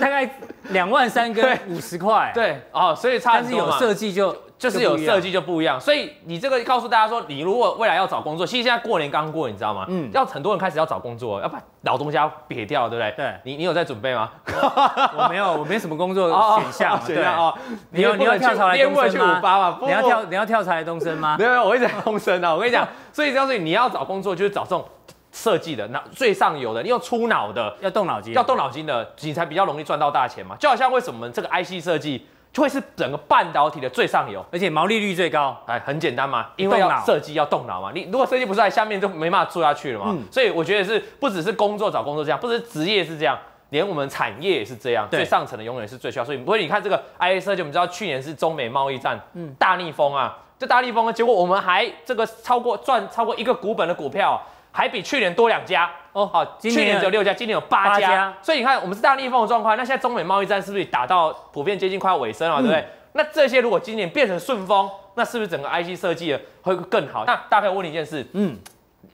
[0.00, 0.28] 大概
[0.70, 3.66] 两万三跟五十块，对哦，所以差很多嘛。
[3.70, 4.34] 但是有设计就。
[4.58, 9.86] 就是有设计就不一样，所以你这个告诉大家说，你如果未来要找工作，其实现在过年刚过，你知道吗？
[9.88, 13.12] 嗯，要很多人开始要找工作，要把老东家撇掉，对不对？
[13.12, 14.32] 对，你你有在准备吗？
[15.16, 17.00] 我没有，我没什么工作选项。
[17.06, 17.56] 选项哦，
[17.90, 19.78] 你有你要跳槽来东森吗？
[19.82, 21.36] 你要跳你要跳槽来东森吗？
[21.38, 22.52] 没有没有，我会在东森啊。
[22.52, 24.84] 我跟你讲，所以告诉你，你要找工作就是找这种
[25.30, 30.56] 设计的，那最上游的，你要出脑的，要动脑筋，要动脑筋的，你才比较容易赚到大钱嘛。
[30.58, 32.26] 就好像为什么这个 IC 设计。
[32.52, 35.56] 就会是整个半导体的最上游，而且毛利率最高。
[35.66, 37.92] 哎，很简单嘛，因为要设计要动脑嘛。
[37.94, 40.06] 你如果设计不出来，下面就没办法做下去了嘛。
[40.08, 43.38] 嗯、所以我觉得是不只是工作找工作这样，不只是职业是这样，
[43.70, 45.06] 连我们产业也是这样。
[45.10, 46.24] 最上层的永远是最需要。
[46.24, 54.40] 所以，不会你看这个 IC 设计，我们知道去年是中美贸易战，嗯，大逆风啊，这大逆风啊，结果我们还这个超过赚超过一个股本的股票。
[54.72, 59.76] 还比去年多两家哦，好，去年只有六家，今年有八家，家，所以你看我们是大逆风的状况。
[59.76, 62.80] 那现在中美贸易战是不是打到普遍接近快要尾声了，对不对？
[62.80, 67.24] 嗯、那这些如果今年变成顺风，那是不是整个 IC 设计会更好？
[67.24, 68.56] 那大概问你一件事，嗯，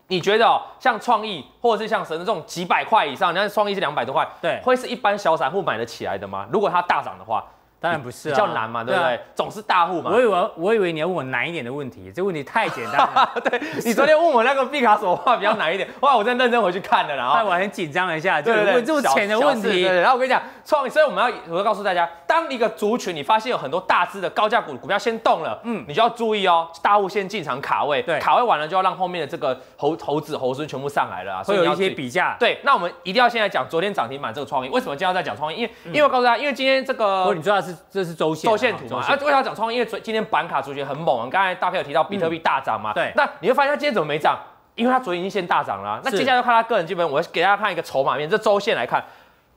[0.08, 6.46] 你觉得哦，像创意或者是像神的这种几百块以上，你看创意是两百多块，对，会是一般小散户买得起来的吗？
[6.50, 7.44] 如果它大涨的话？
[7.80, 9.20] 当然不是，啊比较难嘛，对不对？
[9.34, 10.10] 总是大户嘛。
[10.10, 13.32] 我以为我以为你要问我难一点的问题，这问题太简单了。
[13.44, 19.68] 对，你昨天问我那个毕卡索画比较难一点， 后来我再认真回去看了，然后我很紧张了一下，就问这么浅的问题。
[19.68, 20.00] 对对。
[20.00, 32.36] 然后我跟你讲，创意，所以我们要我要告诉大家，当一个族群你发现有很多大只的高价股股票先动了，嗯，你就要注意哦，大户先进场卡位，对，卡位完了就要让后面的这个猴猴子猴孙全部上来了啊，所以有一些比价。
[32.40, 35.56] 对，那我们一定要现在讲昨天涨停板这个创意，为什么今天要再讲创意？
[35.58, 38.56] 因为因为我告诉大家，因为今天这个，你知道是这是周线周。
[38.56, 39.76] 线图嘛，啊，为什么要讲创意？
[39.76, 44.38] 因为今天板卡族群很猛，刚才大飞有提到比特币大涨嘛，对，那你会发现它今天怎么没涨？
[44.74, 46.00] 因为它昨天已经先大涨了啊。
[46.04, 49.04] 那接下来就看它个人基本，我给大家看一个筹码面，这周线来看。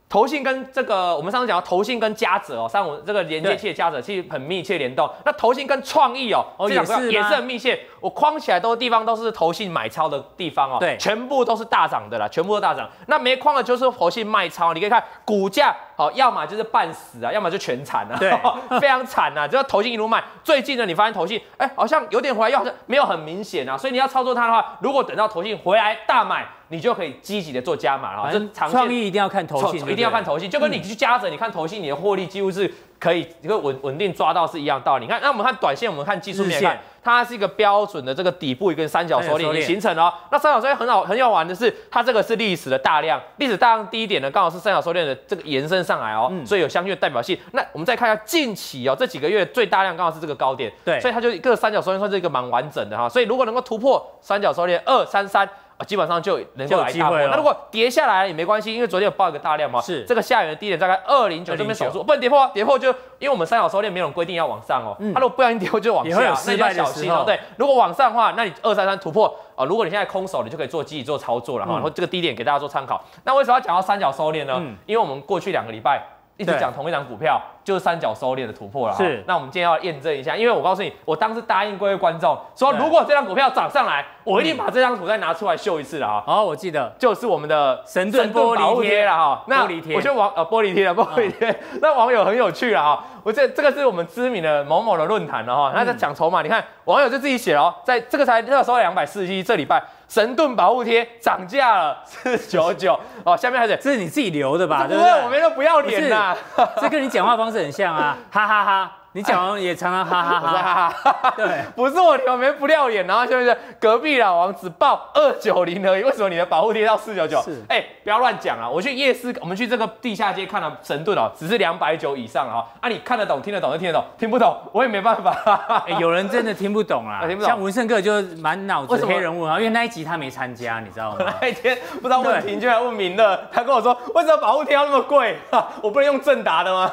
[0.10, 5.10] 投信跟这个，我们上次讲到投信跟嘉泽哦，三五这个连接器的嘉泽其实很密切联动。
[5.26, 7.78] 那投信跟创意哦，哦也是也是很密切。
[8.00, 12.90] 我框起来都地方都是投信买超的地方哦，对，全部都是大涨的啦，全部都大涨。
[13.08, 18.32] 那没框的就是投信卖超，你可以看股价，好，要么就是半死啊，要么就全惨啊，对，
[18.80, 19.48] 非常惨啊。
[19.48, 23.76] 只要投信一路卖，最近呢，你发现投信哎，好像有点回来，又好像没有很明显啊。
[23.76, 26.46] 所以你要操作它的话，如果等到投信回来大买。
[26.70, 32.70] 你就可以积极的做加码了，就创意一定要看投信，一定要看投信，就跟你去加着，你看投信，你的获利几乎是
[33.00, 35.06] 可以一个稳稳定抓到是一样道理。
[35.06, 36.78] 你看，那我们看短线，我们看技术面看，
[37.16, 40.14] 它是一个标准的这个底部一个三角收敛形成哦。
[40.32, 47.38] 那三角收敛很好很好玩的是，它这个是历史的大量，历史大量低点呢，刚好是三角收敛的这个延伸上来哦，所以有相对的代表性。
[47.52, 53.08] 那我们再看一下近期哦，这几个月最大量刚好是这个高点，对，所以它就一个三角收敛算是一个蛮完整的哈。
[53.08, 55.50] 所以如果能够突破三角收敛二三三。
[55.86, 57.18] 基本上就能够来大波。
[57.28, 67.24] 那如果跌下来也没关系，因为昨天有报一个大量嘛，是这个下缘的低点大概二零九这边守住，不能跌破，跌破就因为我们三角收敛没有规定要往上哦，它如果不小心跌破就往下，那你要小心哦。
[67.26, 71.74] 对，如果往上的话，那你二三三突破啊，如果你现在空手，你就可以做积极做操作了哈。
[71.74, 73.04] 然后这个低点给大家做参考。
[73.24, 74.62] 那为什么要讲到三角收敛呢？
[74.86, 76.02] 因为我们过去两个礼拜
[76.38, 77.42] 一直讲同一档股票。
[77.68, 79.22] 就是三角收敛的突破了，是。
[79.28, 86.24] 那我们今天要验证一下，因为我告诉你，我当时答应各位观众说，如果这张股票涨上来，我一定把这张图再拿出来秀一次了哈。
[86.26, 89.44] 好，我记得就是我们的神盾玻璃贴了哈。
[89.46, 93.04] 玻璃贴，我觉得网呃玻璃贴了玻璃贴， 那网友很有趣了哈。
[93.22, 104.88] 我这这个是我们知名的某某的论坛了哈，他在讲筹码，你看网友就自己写了，在这个才热搜两百四十一，这礼拜神盾保护贴涨价了四九九哦，下面还是这是你自己留的吧？
[104.88, 105.12] 对不对？
[105.26, 106.34] 我们都不要脸呐，
[106.80, 107.57] 这跟你讲话方式。
[107.58, 108.92] 很像啊，哈哈哈。
[109.18, 117.42] 你讲完也常常哈哈哈哈哈， 对，不是我我没不要脸，然后就是隔壁老王只报二九零而已，为什么你的保护贴到四九九？
[117.42, 118.70] 是，哎，不要乱讲啊！
[118.70, 125.36] 我去夜市，我们去这个地下街看了神盾哦，只是两百九以上啊，啊，你看得懂听得懂就听得懂，听不懂我也没办法。
[125.88, 127.48] 哎，有人真的听不懂 啊，听不懂。
[127.48, 131.34] 像文胜哥就满脑子黑人问啊，因为那一集他没参加，你知道吗？
[131.42, 135.36] 那一天不知道问题就来问明乐，他跟我说为什么保护贴要那么贵？
[135.82, 136.92] 我不能用正达的吗？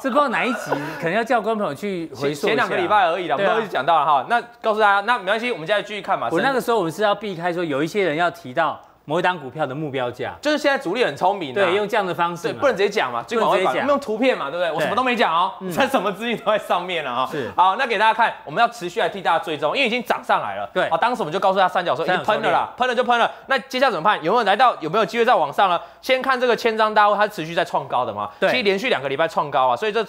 [0.00, 2.46] 这不知道哪一集，可能要叫观众朋友去回溯。
[2.46, 4.24] 前两个礼拜而已了，我们都一直讲到了哈。
[4.28, 6.28] 那告诉大家，那没关系，我们现在继续看嘛。
[6.30, 14.70] 我那个时候我们是要避开说，有一些人要提到某一档股票的目标价，就是现在主力很聪明，对，用这样的方式，不能直接讲嘛，不能直接讲，用图片嘛，对不对？
[14.70, 17.26] 我什么都没讲哦，这什么资讯都在上面了啊。
[17.32, 20.68] 是，好，那给大家看，我们要持续来替大家追踪，因为已经涨上来了。
[20.74, 23.30] 对，好，当时我们就告诉他三角说已经喷了啦，喷了就喷了。
[23.46, 24.22] 那接下来怎么办？
[24.22, 24.76] 有没有来到？
[24.80, 25.80] 有没有机会再往上呢？
[26.02, 28.28] 先看这个千张大户，它持续在创高的嘛？
[28.38, 30.06] 对，其实连续两个礼拜创高啊，所以这。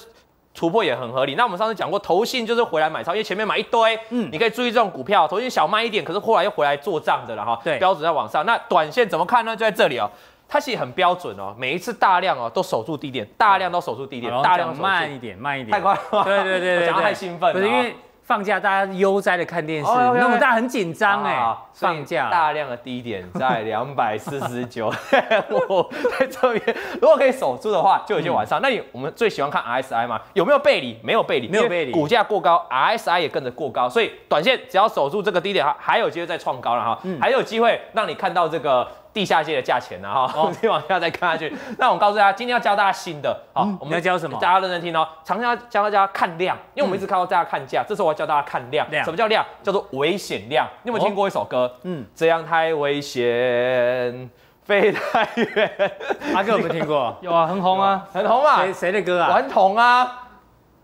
[0.54, 1.36] 突破也很合理。
[1.36, 7.60] 那我们上次讲过，投信就是回来买超，因为前面买一堆，嗯，你可以注意这种股票，投信小卖一点，可是后来又回来做账的了哈。
[7.64, 8.46] 对，标准在往上。
[8.46, 9.56] 那短线怎么看呢？
[9.56, 10.10] 就在这里哦，
[10.48, 16.24] 它其实很标准哦，每一次大量哦都守住低点，大量都守住低点，大量慢一点，慢一点，太快了。
[16.24, 17.96] 对对对对，讲得太兴奋，不是因为。
[18.30, 21.44] 放假大家悠哉的看电视，那么大很紧张哎。
[21.74, 24.94] 放假大量的低点在两百四十九，
[25.68, 28.62] 我在这边如果可以守住的话，就有些往上。
[28.62, 30.22] 那你我们最喜欢看 RSI 嘛？
[30.34, 31.00] 有没有背离？
[31.02, 31.92] 没有背离，没有背离。
[31.92, 38.88] 股价过高，RSI 也跟着过高，所以短线只要守住这个低点，还还有机会再创高了哈，还有机会让你看到这个。
[39.14, 40.08] 地下界的价钱呢？
[40.14, 41.54] 哈，我们再往下再看下去。
[41.78, 44.38] 那我告诉大家，今天要教大家新的，好，我们要教什么？
[44.40, 45.08] 大家认真听哦。
[45.24, 48.88] 常常要教大家看量，因为我们一直看到大家看价，这时候我要教大家看量。
[49.04, 49.46] 什么叫量？
[49.64, 50.68] 叫做危险量。
[50.84, 51.76] 你有没有听过一首歌？
[51.84, 54.30] 嗯，这样太危险，
[54.64, 55.92] 飞太远。
[56.36, 57.18] 阿哥有没有听过？
[57.22, 58.64] 有啊，很红啊，很红啊。
[58.64, 59.30] 谁谁的歌啊？
[59.30, 60.29] 顽童啊。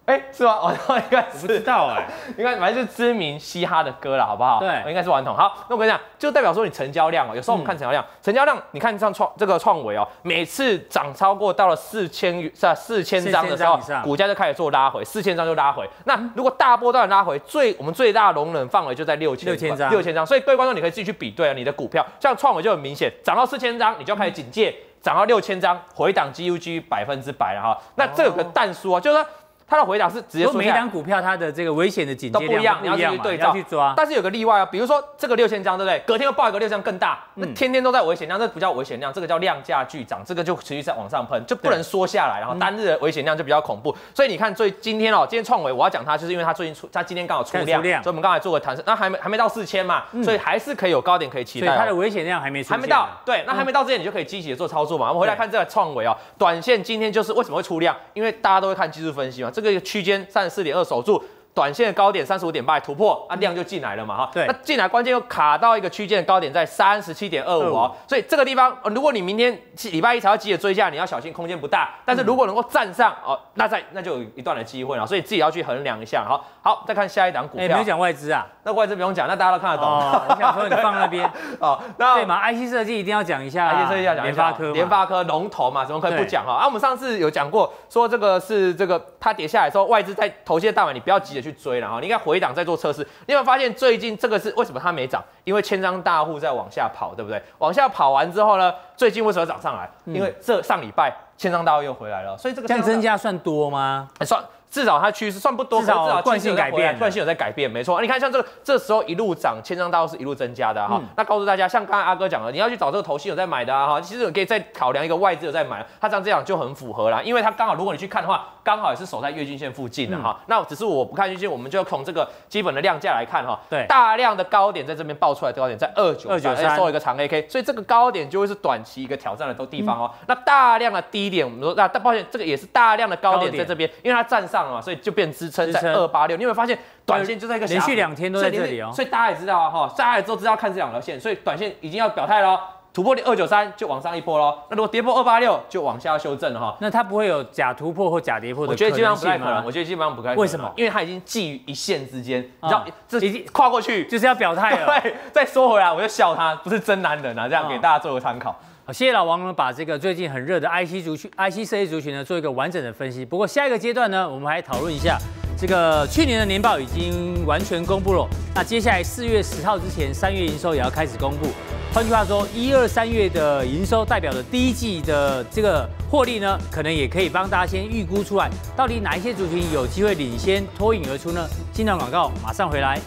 [0.06, 0.62] 哎，是吗？
[0.62, 2.06] 顽童应该不知道哎，
[2.38, 4.60] 应该反正就是知名嘻哈的歌了，好不好？
[4.60, 5.36] 对，应该是顽童。
[5.36, 12.76] 好，那我跟你讲，就代表说你成交量哦，有时候我们看成交量，成交量，你看像创这个创维哦，每次涨超过到了四千是吧？
[12.76, 15.90] 四千张的时候，股价就开始做拉回，四千张就拉回。
[16.04, 20.24] 那如果大波段拉回，最我们最大容忍范围就在六千六千张，六千张。
[20.24, 27.76] 所以各位观众，你可以自己去比对啊，你的股票像创维就很明显，涨到四千张，你就要开始警戒；涨到六千张，回档 GUG 百分之百了哈。
[27.96, 29.26] 那这有个但书啊，就是说。
[29.68, 33.94] 它的回答是直接说，每档股票它的这个危险的警戒都不一样，你要去对照去抓。
[33.98, 36.00] 但是有个例外啊，比如说这个六千张，对不对？
[36.06, 43.96] 隔天又爆一个六千张更大，那天天都在危险量，这不叫危险量，这个叫量价巨涨，这个就持续在往上喷，就不能缩下来，然后单日的危险量就比较恐怖。
[44.14, 51.76] 所以你看，最今天哦，今天创维我要讲它，就是因为它最近出，它今天刚好出量，所以我们刚才做个弹升，那还没还没到四千嘛，所以还是可以有高点可以期待。
[51.76, 55.08] 它的危险量还没还没到，对，那还没到之前你就可以积极的做操作嘛。
[55.08, 57.96] 我们回来看这个创维哦，短线今天就是为什么会出量？
[58.14, 60.26] 因为大家都会看技术分析嘛，这个区间。
[60.30, 61.24] 三十四点二守住。
[61.56, 64.30] 短线的高点三十五点八突破，啊量就进来了嘛哈。
[64.34, 64.46] 对。
[64.46, 69.58] 那进来关键又卡到一个区间的高点在三十七点二五哦，所以这个地方，如果你明天
[69.92, 71.92] 礼拜一才要急着追价，你要小心空间不大。
[72.04, 76.26] 但是如果能够站上哦，那在那就有一段的机会了，所以自己要去衡量一下。
[76.28, 77.68] 好，好，再看下一档股票。
[77.68, 78.46] 没有讲外资啊？
[78.64, 79.86] 那外资不用讲，那大家都看得懂。
[79.88, 81.26] 我想说你放那边
[81.62, 86.54] 哦，那对嘛？IC 设计一定要讲一下，IC 设计要讲联发科，联发科龙头嘛，怎么可以不讲哈？
[86.54, 92.16] 啊，我们上次有讲过，说这个是这个它跌下来之后，外资在投信的大盘，你不要急着去追了哈，你应该。
[92.26, 95.24] 回档再做测试，你有没有发现最近这个是为什么它没涨？
[95.44, 97.40] 因为千张大户在往下跑，对不对？
[97.60, 99.88] 往下跑完之后呢，最近为什么涨上来？
[100.06, 104.10] 因为这上礼拜千张大户又回来了，所以这个这样增加算多吗？
[104.26, 104.44] 算。
[104.76, 108.02] 至少它趋势算不多，至少惯性改变，惯性有在改变，没错。
[108.02, 111.02] 你看像这个这时候一路涨，千张大户是一路增加的哈。
[111.16, 120.38] 那告诉大家，像刚才阿哥讲的，你要去找这个投信有在买的啊哈，其实你可以再考量一个外资有在买，它这样这样就很符合啦，因为它刚好如果你去看的话，刚好也是守在月均线附近的哈。
[120.48, 123.58] 那只是我不看月均线，我们就从这个基本的量价来看哈。
[123.70, 130.12] 对，大量的高点在这边爆出来的高点在二九二九三，收一个长 A K，所以这个高点就会是短期一个挑战的都地方哦。
[130.28, 135.26] 那大量的低点，我们说那但抱歉，这个也是大量的高点在这边，因为它站上了嘛，所以就变。
[135.36, 142.58] 支撑在二八六，你有没有发现短线就在一个连续两天都在这里哦，所以大家也知道啊哈，大家也都知道看这两条线，所以短线已经要表态喽，
[142.94, 148.66] 突破二九三就往上一波喽，那如果跌破二八六就往下修正了哈，那它不会有假突破或假跌破？
[148.66, 150.42] 我觉得基本上不太可能，我觉得基本上不太可能。
[150.42, 150.72] 为什么？
[150.78, 154.86] 因为它已经寄于一线之间，你知道这已经跨过去就是要表态了。
[155.02, 158.58] 对，再说回来我就笑他不是真男人啊，这样给大家做个参考。
[158.88, 163.26] 好，谢谢老王呢，把这个最近很热的 IC 族群、IC 设计族群呢做一个完整的分析。
[163.26, 165.18] 不过下一个阶段呢，我们还讨论一下。
[165.58, 171.48] 这个去年的年报已经完全公布了，那接下来四月十号之前，三月营收也要开始公布。
[171.92, 181.48] 换句话说，一二三月的营收代表的第一季的这个获利呢，可能也可以帮大家先预估出来，到底哪一些族群有机会领先脱颖而出呢？
[181.74, 183.02] 进段广告，马上回来。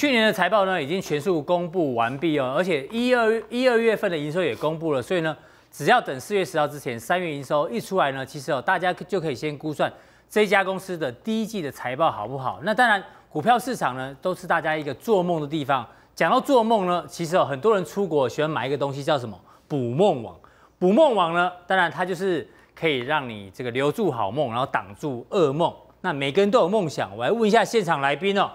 [0.00, 5.36] 去年的财报呢，已经全数公布完毕哦，而且一二一二月份的营收也公布了，所以呢，
[5.70, 9.92] 只要等四月十号之前，三月营收一出来呢，其实哦，大家就可以先估算
[10.26, 12.60] 这家公司的第一季的财报好不好。
[12.62, 15.86] 那当然，股票市场呢，都是大家一个做梦的地方。
[16.14, 19.38] 讲到做梦呢，其实哦，很多人出国喜欢买一个东西叫什么？
[19.68, 20.34] 捕梦网。
[20.78, 25.70] 捕梦网呢，当然它就是可以让你这个留住好梦，然后挡住噩梦。
[26.00, 28.50] 那每个人都有梦想，我来问一下现场来宾哦。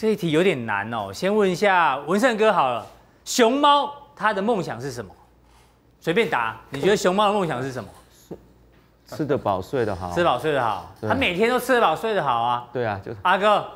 [0.00, 2.86] 这一题有点难哦，先问一下文胜哥好了。
[3.24, 5.10] 熊猫它的梦想是什么？
[5.98, 6.56] 随便答。
[6.70, 7.90] 你觉得熊猫的梦想是什么？
[9.06, 10.12] 吃得饱，睡得好。
[10.12, 12.68] 吃饱睡得好，它每天都吃得饱睡得好啊。
[12.72, 13.66] 对啊，就是阿哥，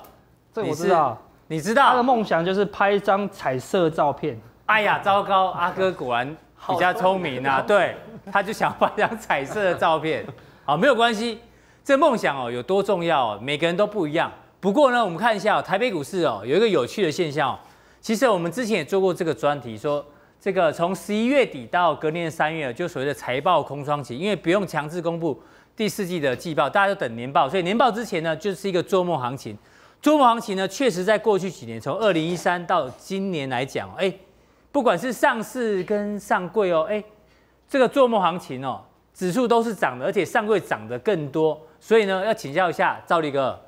[0.55, 1.19] 这我知道。
[1.49, 1.91] 你知道？
[1.91, 4.41] 他的梦想就是拍一张彩色照片。
[4.67, 5.51] 哎呀，糟糕！
[5.51, 6.37] 阿哥果然
[6.69, 7.61] 比较聪明啊。
[7.67, 7.97] 对，
[8.31, 10.25] 他就想拍张彩色的照片。
[10.65, 11.41] 好，没有关系。
[11.83, 14.31] 这梦想哦有多重要哦，每个人都不一样。
[14.63, 17.59] 不过呢，我们看一下台北股市哦，有一个有趣的现象哦。
[18.01, 20.07] 其实我们之前也做过这个专题，说
[20.41, 25.43] 这个从十一月底到隔年的三月，就所谓的财报空窗期，因为不用强制公布
[25.75, 29.59] 第四季的季报，大家都等年报，所以年报之前呢，就是一个做梦行情。
[30.01, 34.15] 做梦行情呢，确实在过去几年，从二零一三到今年来讲，哎，
[34.71, 37.03] 不管是上市跟上柜哦，哎，
[37.69, 38.81] 这个做梦行情哦，
[39.13, 41.61] 指数都是涨的，而且上柜涨得更多。
[41.81, 43.61] 所以呢，要请教一下赵立哥。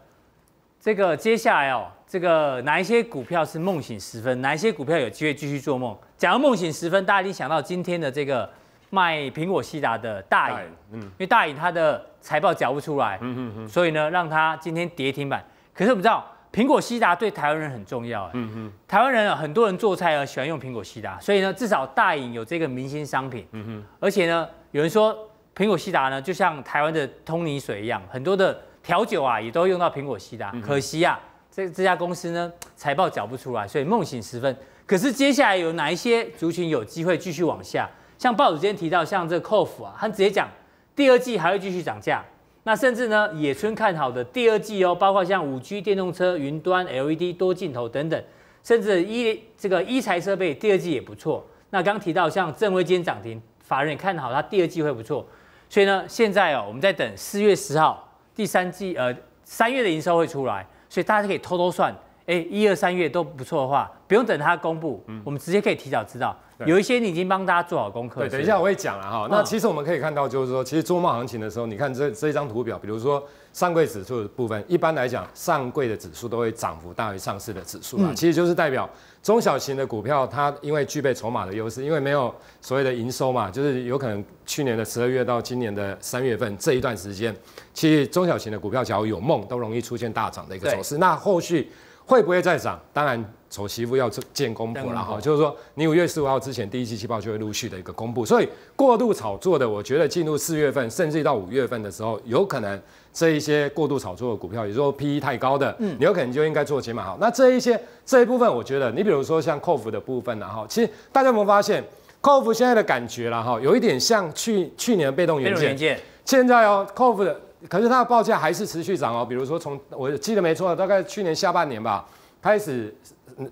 [0.84, 4.42] 这个接下来哦，这个哪一些股票是梦醒时分？
[4.42, 5.96] 哪一些股票有机会继续做梦？
[6.18, 8.46] 讲到梦醒时分，大家一定想到今天的这个
[8.90, 10.58] 卖苹果西达的大影，
[10.92, 15.42] 嗯，因为大影它的财报缴不出来，嗯嗯嗯，所以呢，让它今天跌停板。
[15.72, 16.22] 可是我们知道，
[16.52, 25.16] 苹果西达对台湾人很重要，嗯嗯，台湾人啊，很多人做菜啊喜欢用苹果西达，所以呢，至少大影有这个明星商品，嗯嗯，而且呢，有人说
[25.56, 28.60] 苹果西达呢，就像台湾的通泥水一样，很多的。
[28.84, 31.18] 调酒啊，也都用到苹果西达，可惜啊，
[31.50, 34.54] 这这家公司呢，财报缴不出来，所以梦醒时分。
[34.84, 37.88] 可是接下来有哪一些族群有机会继续往下？
[38.18, 40.46] 像报纸今天提到，像这个扣服啊，他直接讲
[40.94, 42.22] 第二季还会继续涨价。
[42.64, 48.22] 那甚至呢，野村看好的第二季哦，包括像五 G 电动车、云端 LED 多镜头等等，
[48.62, 51.46] 甚至一这个一材设备第二季也不错。
[51.70, 55.26] 那刚提到像正威今天涨停，法人也看好它第二季会不错。
[55.70, 58.03] 所以呢，现在哦，我们在等四月十号。
[58.34, 59.14] 第三季呃
[59.44, 61.94] 三月的营收会出来，所以大家可以偷偷算，
[62.26, 66.36] 哎一二三月都不错的话，不用等它公布，嗯、我们直接可以提早知道。
[66.64, 68.20] 有一些你已经帮大家做好功课。
[68.20, 69.26] 对，等一下我会讲了哈。
[69.28, 73.22] 那其实我们可以看到，就是说，其实周末行情的时候，你看这这一张图表，比如说
[73.52, 78.88] 上柜指数的部分，一般来讲，上柜的指数都会涨幅大于上市的指数啊，嗯、其实就是代表
[79.20, 87.34] 中小型的股票它因为具备筹码的优势，因为没有所谓的营收嘛，就是有可能去年的十二月到今年的三月份这一段时间，
[87.74, 90.98] 其实中小型的股票假如有梦，都容易出现大涨的一个走势。
[90.98, 91.68] 那后续。
[92.06, 92.78] 会不会再涨？
[92.92, 95.18] 当然，丑媳妇要见公婆了哈。
[95.20, 98.24] 就是说，你五月十五号之前，第一季季报就会陆续的一个公布。
[98.26, 102.78] 所以，过度炒作的，我觉得进入四月份，甚至到五月份的时候，有可能
[103.12, 107.16] 这一些过度炒作的股票，也就是说 PE 太高的，嗯，你有可能就应该做减码好。
[107.20, 111.82] 那这一些这一部分，我觉得，你比如说像 KOF 的部分呢，哈，其实大家有没有发现
[112.20, 117.40] ，KOF 现在的感觉了哈，有一点像去去年的被动元件，现在哦，KOF 的。
[117.68, 122.06] 可是它的报价还是持续涨哦，比如说从我记得没错，大概去年下半年吧，
[122.42, 122.94] 开始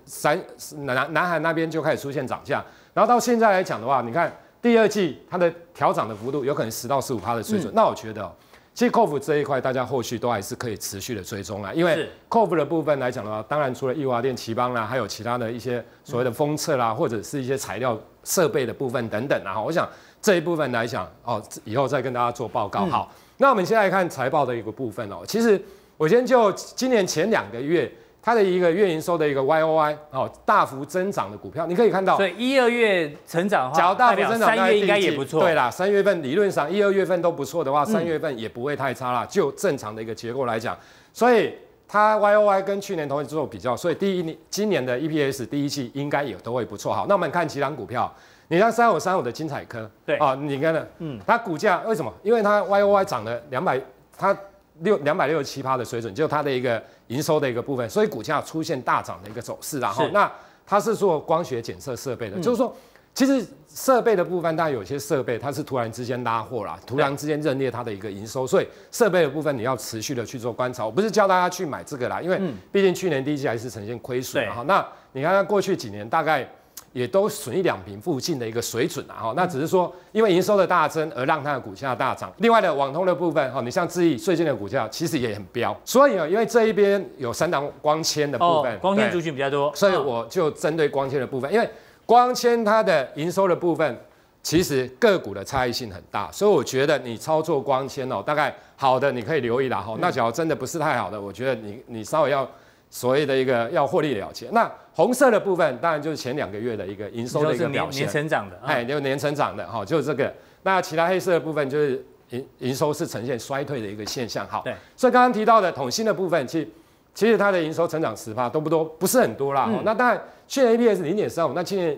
[0.05, 0.39] 三
[0.77, 8.31] 南南海那边就开始出现涨价，然后到现在来讲的话，你看第二季它的调涨的幅度有可能十到十五趴的水准，嗯、那我觉得、哦。
[8.75, 11.71] 其实 KOF 这一块，大家后续都还是可以持续的追踪啦。
[11.75, 19.39] 因为 KOF 的部分来讲的话，当然除了易华电、奇邦啦，还有其他的一些所谓的封测啦，或者是一些材料设备的部分等等。
[19.43, 19.87] 然后我想
[20.19, 22.87] 这一部分来讲，哦，以后再跟大家做报告。
[22.87, 25.19] 好，那我们现在来看财报的一个部分哦。
[25.27, 25.61] 其实
[25.97, 27.91] 我先就今年前两个月。
[28.25, 35.41] 它的一个月营收的一个 Y O Y 哦，大幅增长的股票，你可以看到，所以一二月成长的话，大幅增长，三月应该也不错。
[35.41, 39.25] 对啦，三月份理论上一二月份都不错的话，三月份也不会太差啦。
[39.25, 40.73] 就正常的一个结构来讲，
[41.11, 41.53] 所以
[41.85, 46.93] 它 Y O Y 跟去年同期做比较，所以第一年今年的 E P S 第一季应该也都会不错。
[46.93, 48.09] 好，那我们看其他股票，
[48.53, 52.13] 你像三五三五的精彩科，对啊，你看呢，嗯，它股价为什么？
[52.23, 53.81] 因为它 Y O Y 涨了两百，
[54.17, 54.37] 它。
[54.79, 59.79] 六两百六十七趴的水准，就它的一个营收的一个部分，所以股价出现大涨的一个走势。
[59.79, 60.29] 然后，那
[60.65, 62.75] 它是做光学检测设备的，就是说，
[63.13, 70.83] 其实设备的部分，当然有些设备它是突然之间拉货啦，突然之间认列它的一个营收，所以设备的部分你要持续的去做观察。
[70.83, 72.41] 我不是教大家去买这个啦，因为
[72.71, 74.43] 毕竟去年第一季还是呈现亏损。
[74.49, 76.49] 哈，那你看它过去几年大概。
[76.91, 82.31] 也都损一两平附近的一个水准啊，哈，那只是说因为营收的大增而让它的股价大涨。
[82.37, 91.67] 另外的网通的部分，哈，你像智易最近的股价其实也很飙，所以啊，因为这一边有三档光纤的部分，光纤族群比较多，所以我就针对光纤的部分，因为
[92.05, 93.99] 光纤它的营收的部分
[94.43, 102.47] 其实个股的差异性很大，所以我觉得你操作光纤哦，大概好的你可以留意啦，哈，那假如真的不是太好的，我觉得你你稍微要。
[102.93, 110.31] 所谓的一个要获利了结，那红色的部分当然就是前两个月的一个营收的一个表现，年成长的，哎，就年成长的哈，就是这个。
[110.61, 114.61] 那其他黑色的部分就是营营收是呈现衰退的一个现象，好。
[114.63, 114.75] 对。
[114.95, 116.67] 所以刚刚提到的统新的部分，其实
[117.15, 119.65] 其实它的营收成长十趴都不多，不是很多啦。
[119.67, 121.97] 嗯、那当然去年 EPS 零点三五，那今年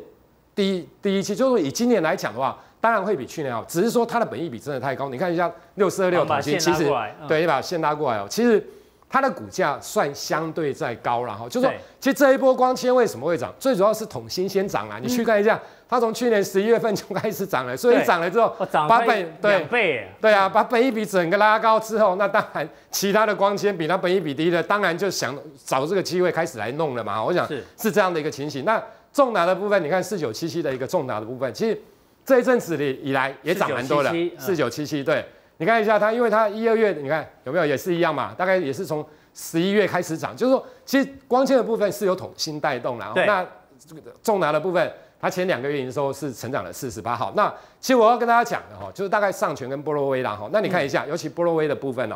[0.56, 5.10] 第一第一期就是以今年来讲的话，当然会比去年好，只是说它的本益比真的太高。
[5.10, 6.90] 你看一下六四二六统新，其实
[7.28, 8.66] 对，你把线拉过来哦，其实。
[9.08, 13.54] 它的股价算相对在高了哈，就是说，其实这一波光纤为什么会涨？
[13.58, 18.54] 最主要是统芯先涨啊，你去看一下，它从去年十一月份就开始涨了，所以涨了之后，
[18.90, 27.24] 把本对倍，对啊，把本益比整个拉高之后，那当然其他的光纤比它本益比低的，当然就想找这个机会开始来弄了嘛。
[27.24, 28.66] 我想是是这样的一个情形。
[28.66, 28.84] 那
[29.14, 31.82] 重达的部分，你看四九七七的一个重达的部分，其实
[32.26, 35.24] 这一阵子里以来也涨蛮多的，四九七七对。
[35.58, 38.34] 你看一下它，因为它一二月，你看有没有也是一样嘛？
[38.38, 43.06] 大概也是从十一月开始涨，就是说，其实光纤的部分是由统新带动的。
[43.14, 43.26] 对。
[43.26, 43.46] 那
[43.78, 47.16] 这个重拿的部分，它前两个月营收是成长了四十八。
[47.16, 50.50] 好，那其实我要跟大家讲的哈，就是大概上诠跟波洛威啦哈。
[50.52, 52.16] 那你看一下，嗯、尤其波洛威的部分哦，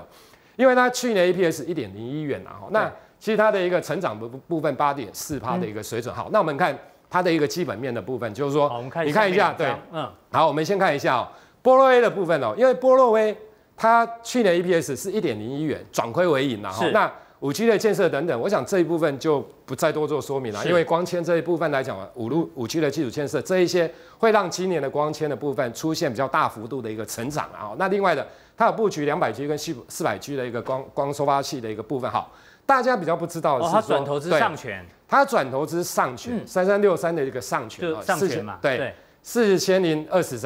[0.56, 2.68] 因为它去年 EPS 一点零一元啊哈。
[2.72, 6.14] 那其实它的一个成长的部分八点四趴的一个水准。
[6.16, 6.78] 好，那我们看
[7.10, 10.10] 它的一个基本面的部分，就是说，你看一下，对，嗯。
[10.32, 11.28] 好，我们先看一下哦。
[11.62, 13.36] 波洛威的部分哦，因为波洛威
[13.76, 16.86] 它去年 EPS 是一点零一元，转亏为盈了哈。
[16.92, 27.72] 那五 G 的建设等等，我想这一部分就不再多做说明了，因为光纤这一部分来讲啊，五路五 G 的基础建设这一些会让今年的光纤的部分出现比较大幅度的一个成长啊。
[27.78, 32.12] 那另外的，它有布局两百 G 跟四四百 G 的一个光光收发器的一个部分。
[32.12, 32.30] 好，
[32.66, 38.94] 大家比较不知道的是说，它转投资上权，它转投资上权三三六三的一个上权啊，上诠嘛，对，
[39.24, 40.38] 四千零二十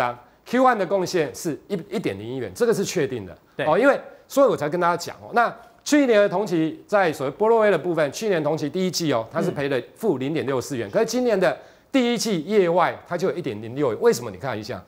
[0.46, 0.62] 张。
[0.64, 3.38] Q1 的贡献是一一点零一元，这个是确定的。
[3.56, 11.58] 对哦，因为所以我才跟大家讲哦，那去年的同期在所谓波洛威的部分，去年同期第一季哦，它是赔了负零点六四元，可是今年的
[11.92, 14.32] 第一季业外它就有一点零六元，为什么？
[14.32, 14.82] 你看一下，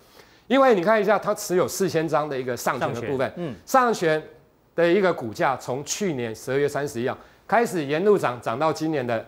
[0.48, 4.22] 因为你看一下它持有四千张的一个上权的部分，嗯，上权
[4.74, 9.26] 的一个股价从去年十二月三十一号开始沿路涨，涨到今年的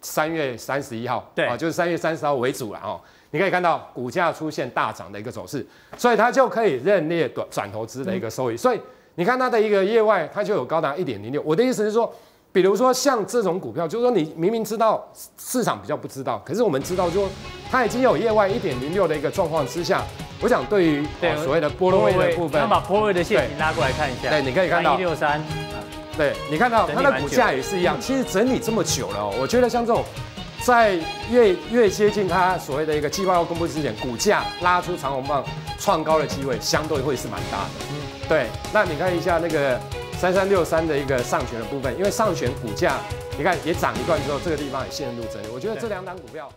[0.00, 3.00] 三月三十一号，对啊，就是三月三十号为主了哦。
[3.34, 5.66] 你可以看到股价出现大涨的一个走势，
[5.98, 8.56] 所以它就可以认列短转投资的一个收益。
[8.56, 8.80] 所以
[9.16, 11.42] 你看它的一个业外，它就有高达一点零六。
[11.42, 12.14] 我的意思是说，
[12.52, 15.04] 比如说像这种股票，就是说你明明知道
[15.36, 17.28] 市场比较不知道，可是我们知道说
[17.68, 20.00] 它已经有业外一点零六的一个状况之下，
[20.40, 21.04] 我想对于
[21.42, 24.30] 所谓的波若威的部分，把波若威的线型拉过来看一下。
[24.30, 25.42] 对，你可以看到一六三，
[26.16, 28.00] 对，你看到它的股价也是一样。
[28.00, 30.04] 其实整理这么久了，我觉得像这种。
[30.62, 30.98] 在
[31.30, 35.44] 越越接近它所谓的一个计划要公布之前，股价拉出长红棒
[35.78, 37.70] 创高的机会相对会是蛮大的。
[37.90, 37.96] 嗯，
[38.28, 38.46] 对。
[38.72, 39.80] 那你看一下那个
[40.18, 42.98] 三三六三的一个上旋的部分，因为上旋股价
[43.36, 45.46] 你看也涨一段之后，这个地方也陷入整理。
[45.52, 46.50] 我觉得这两档股票。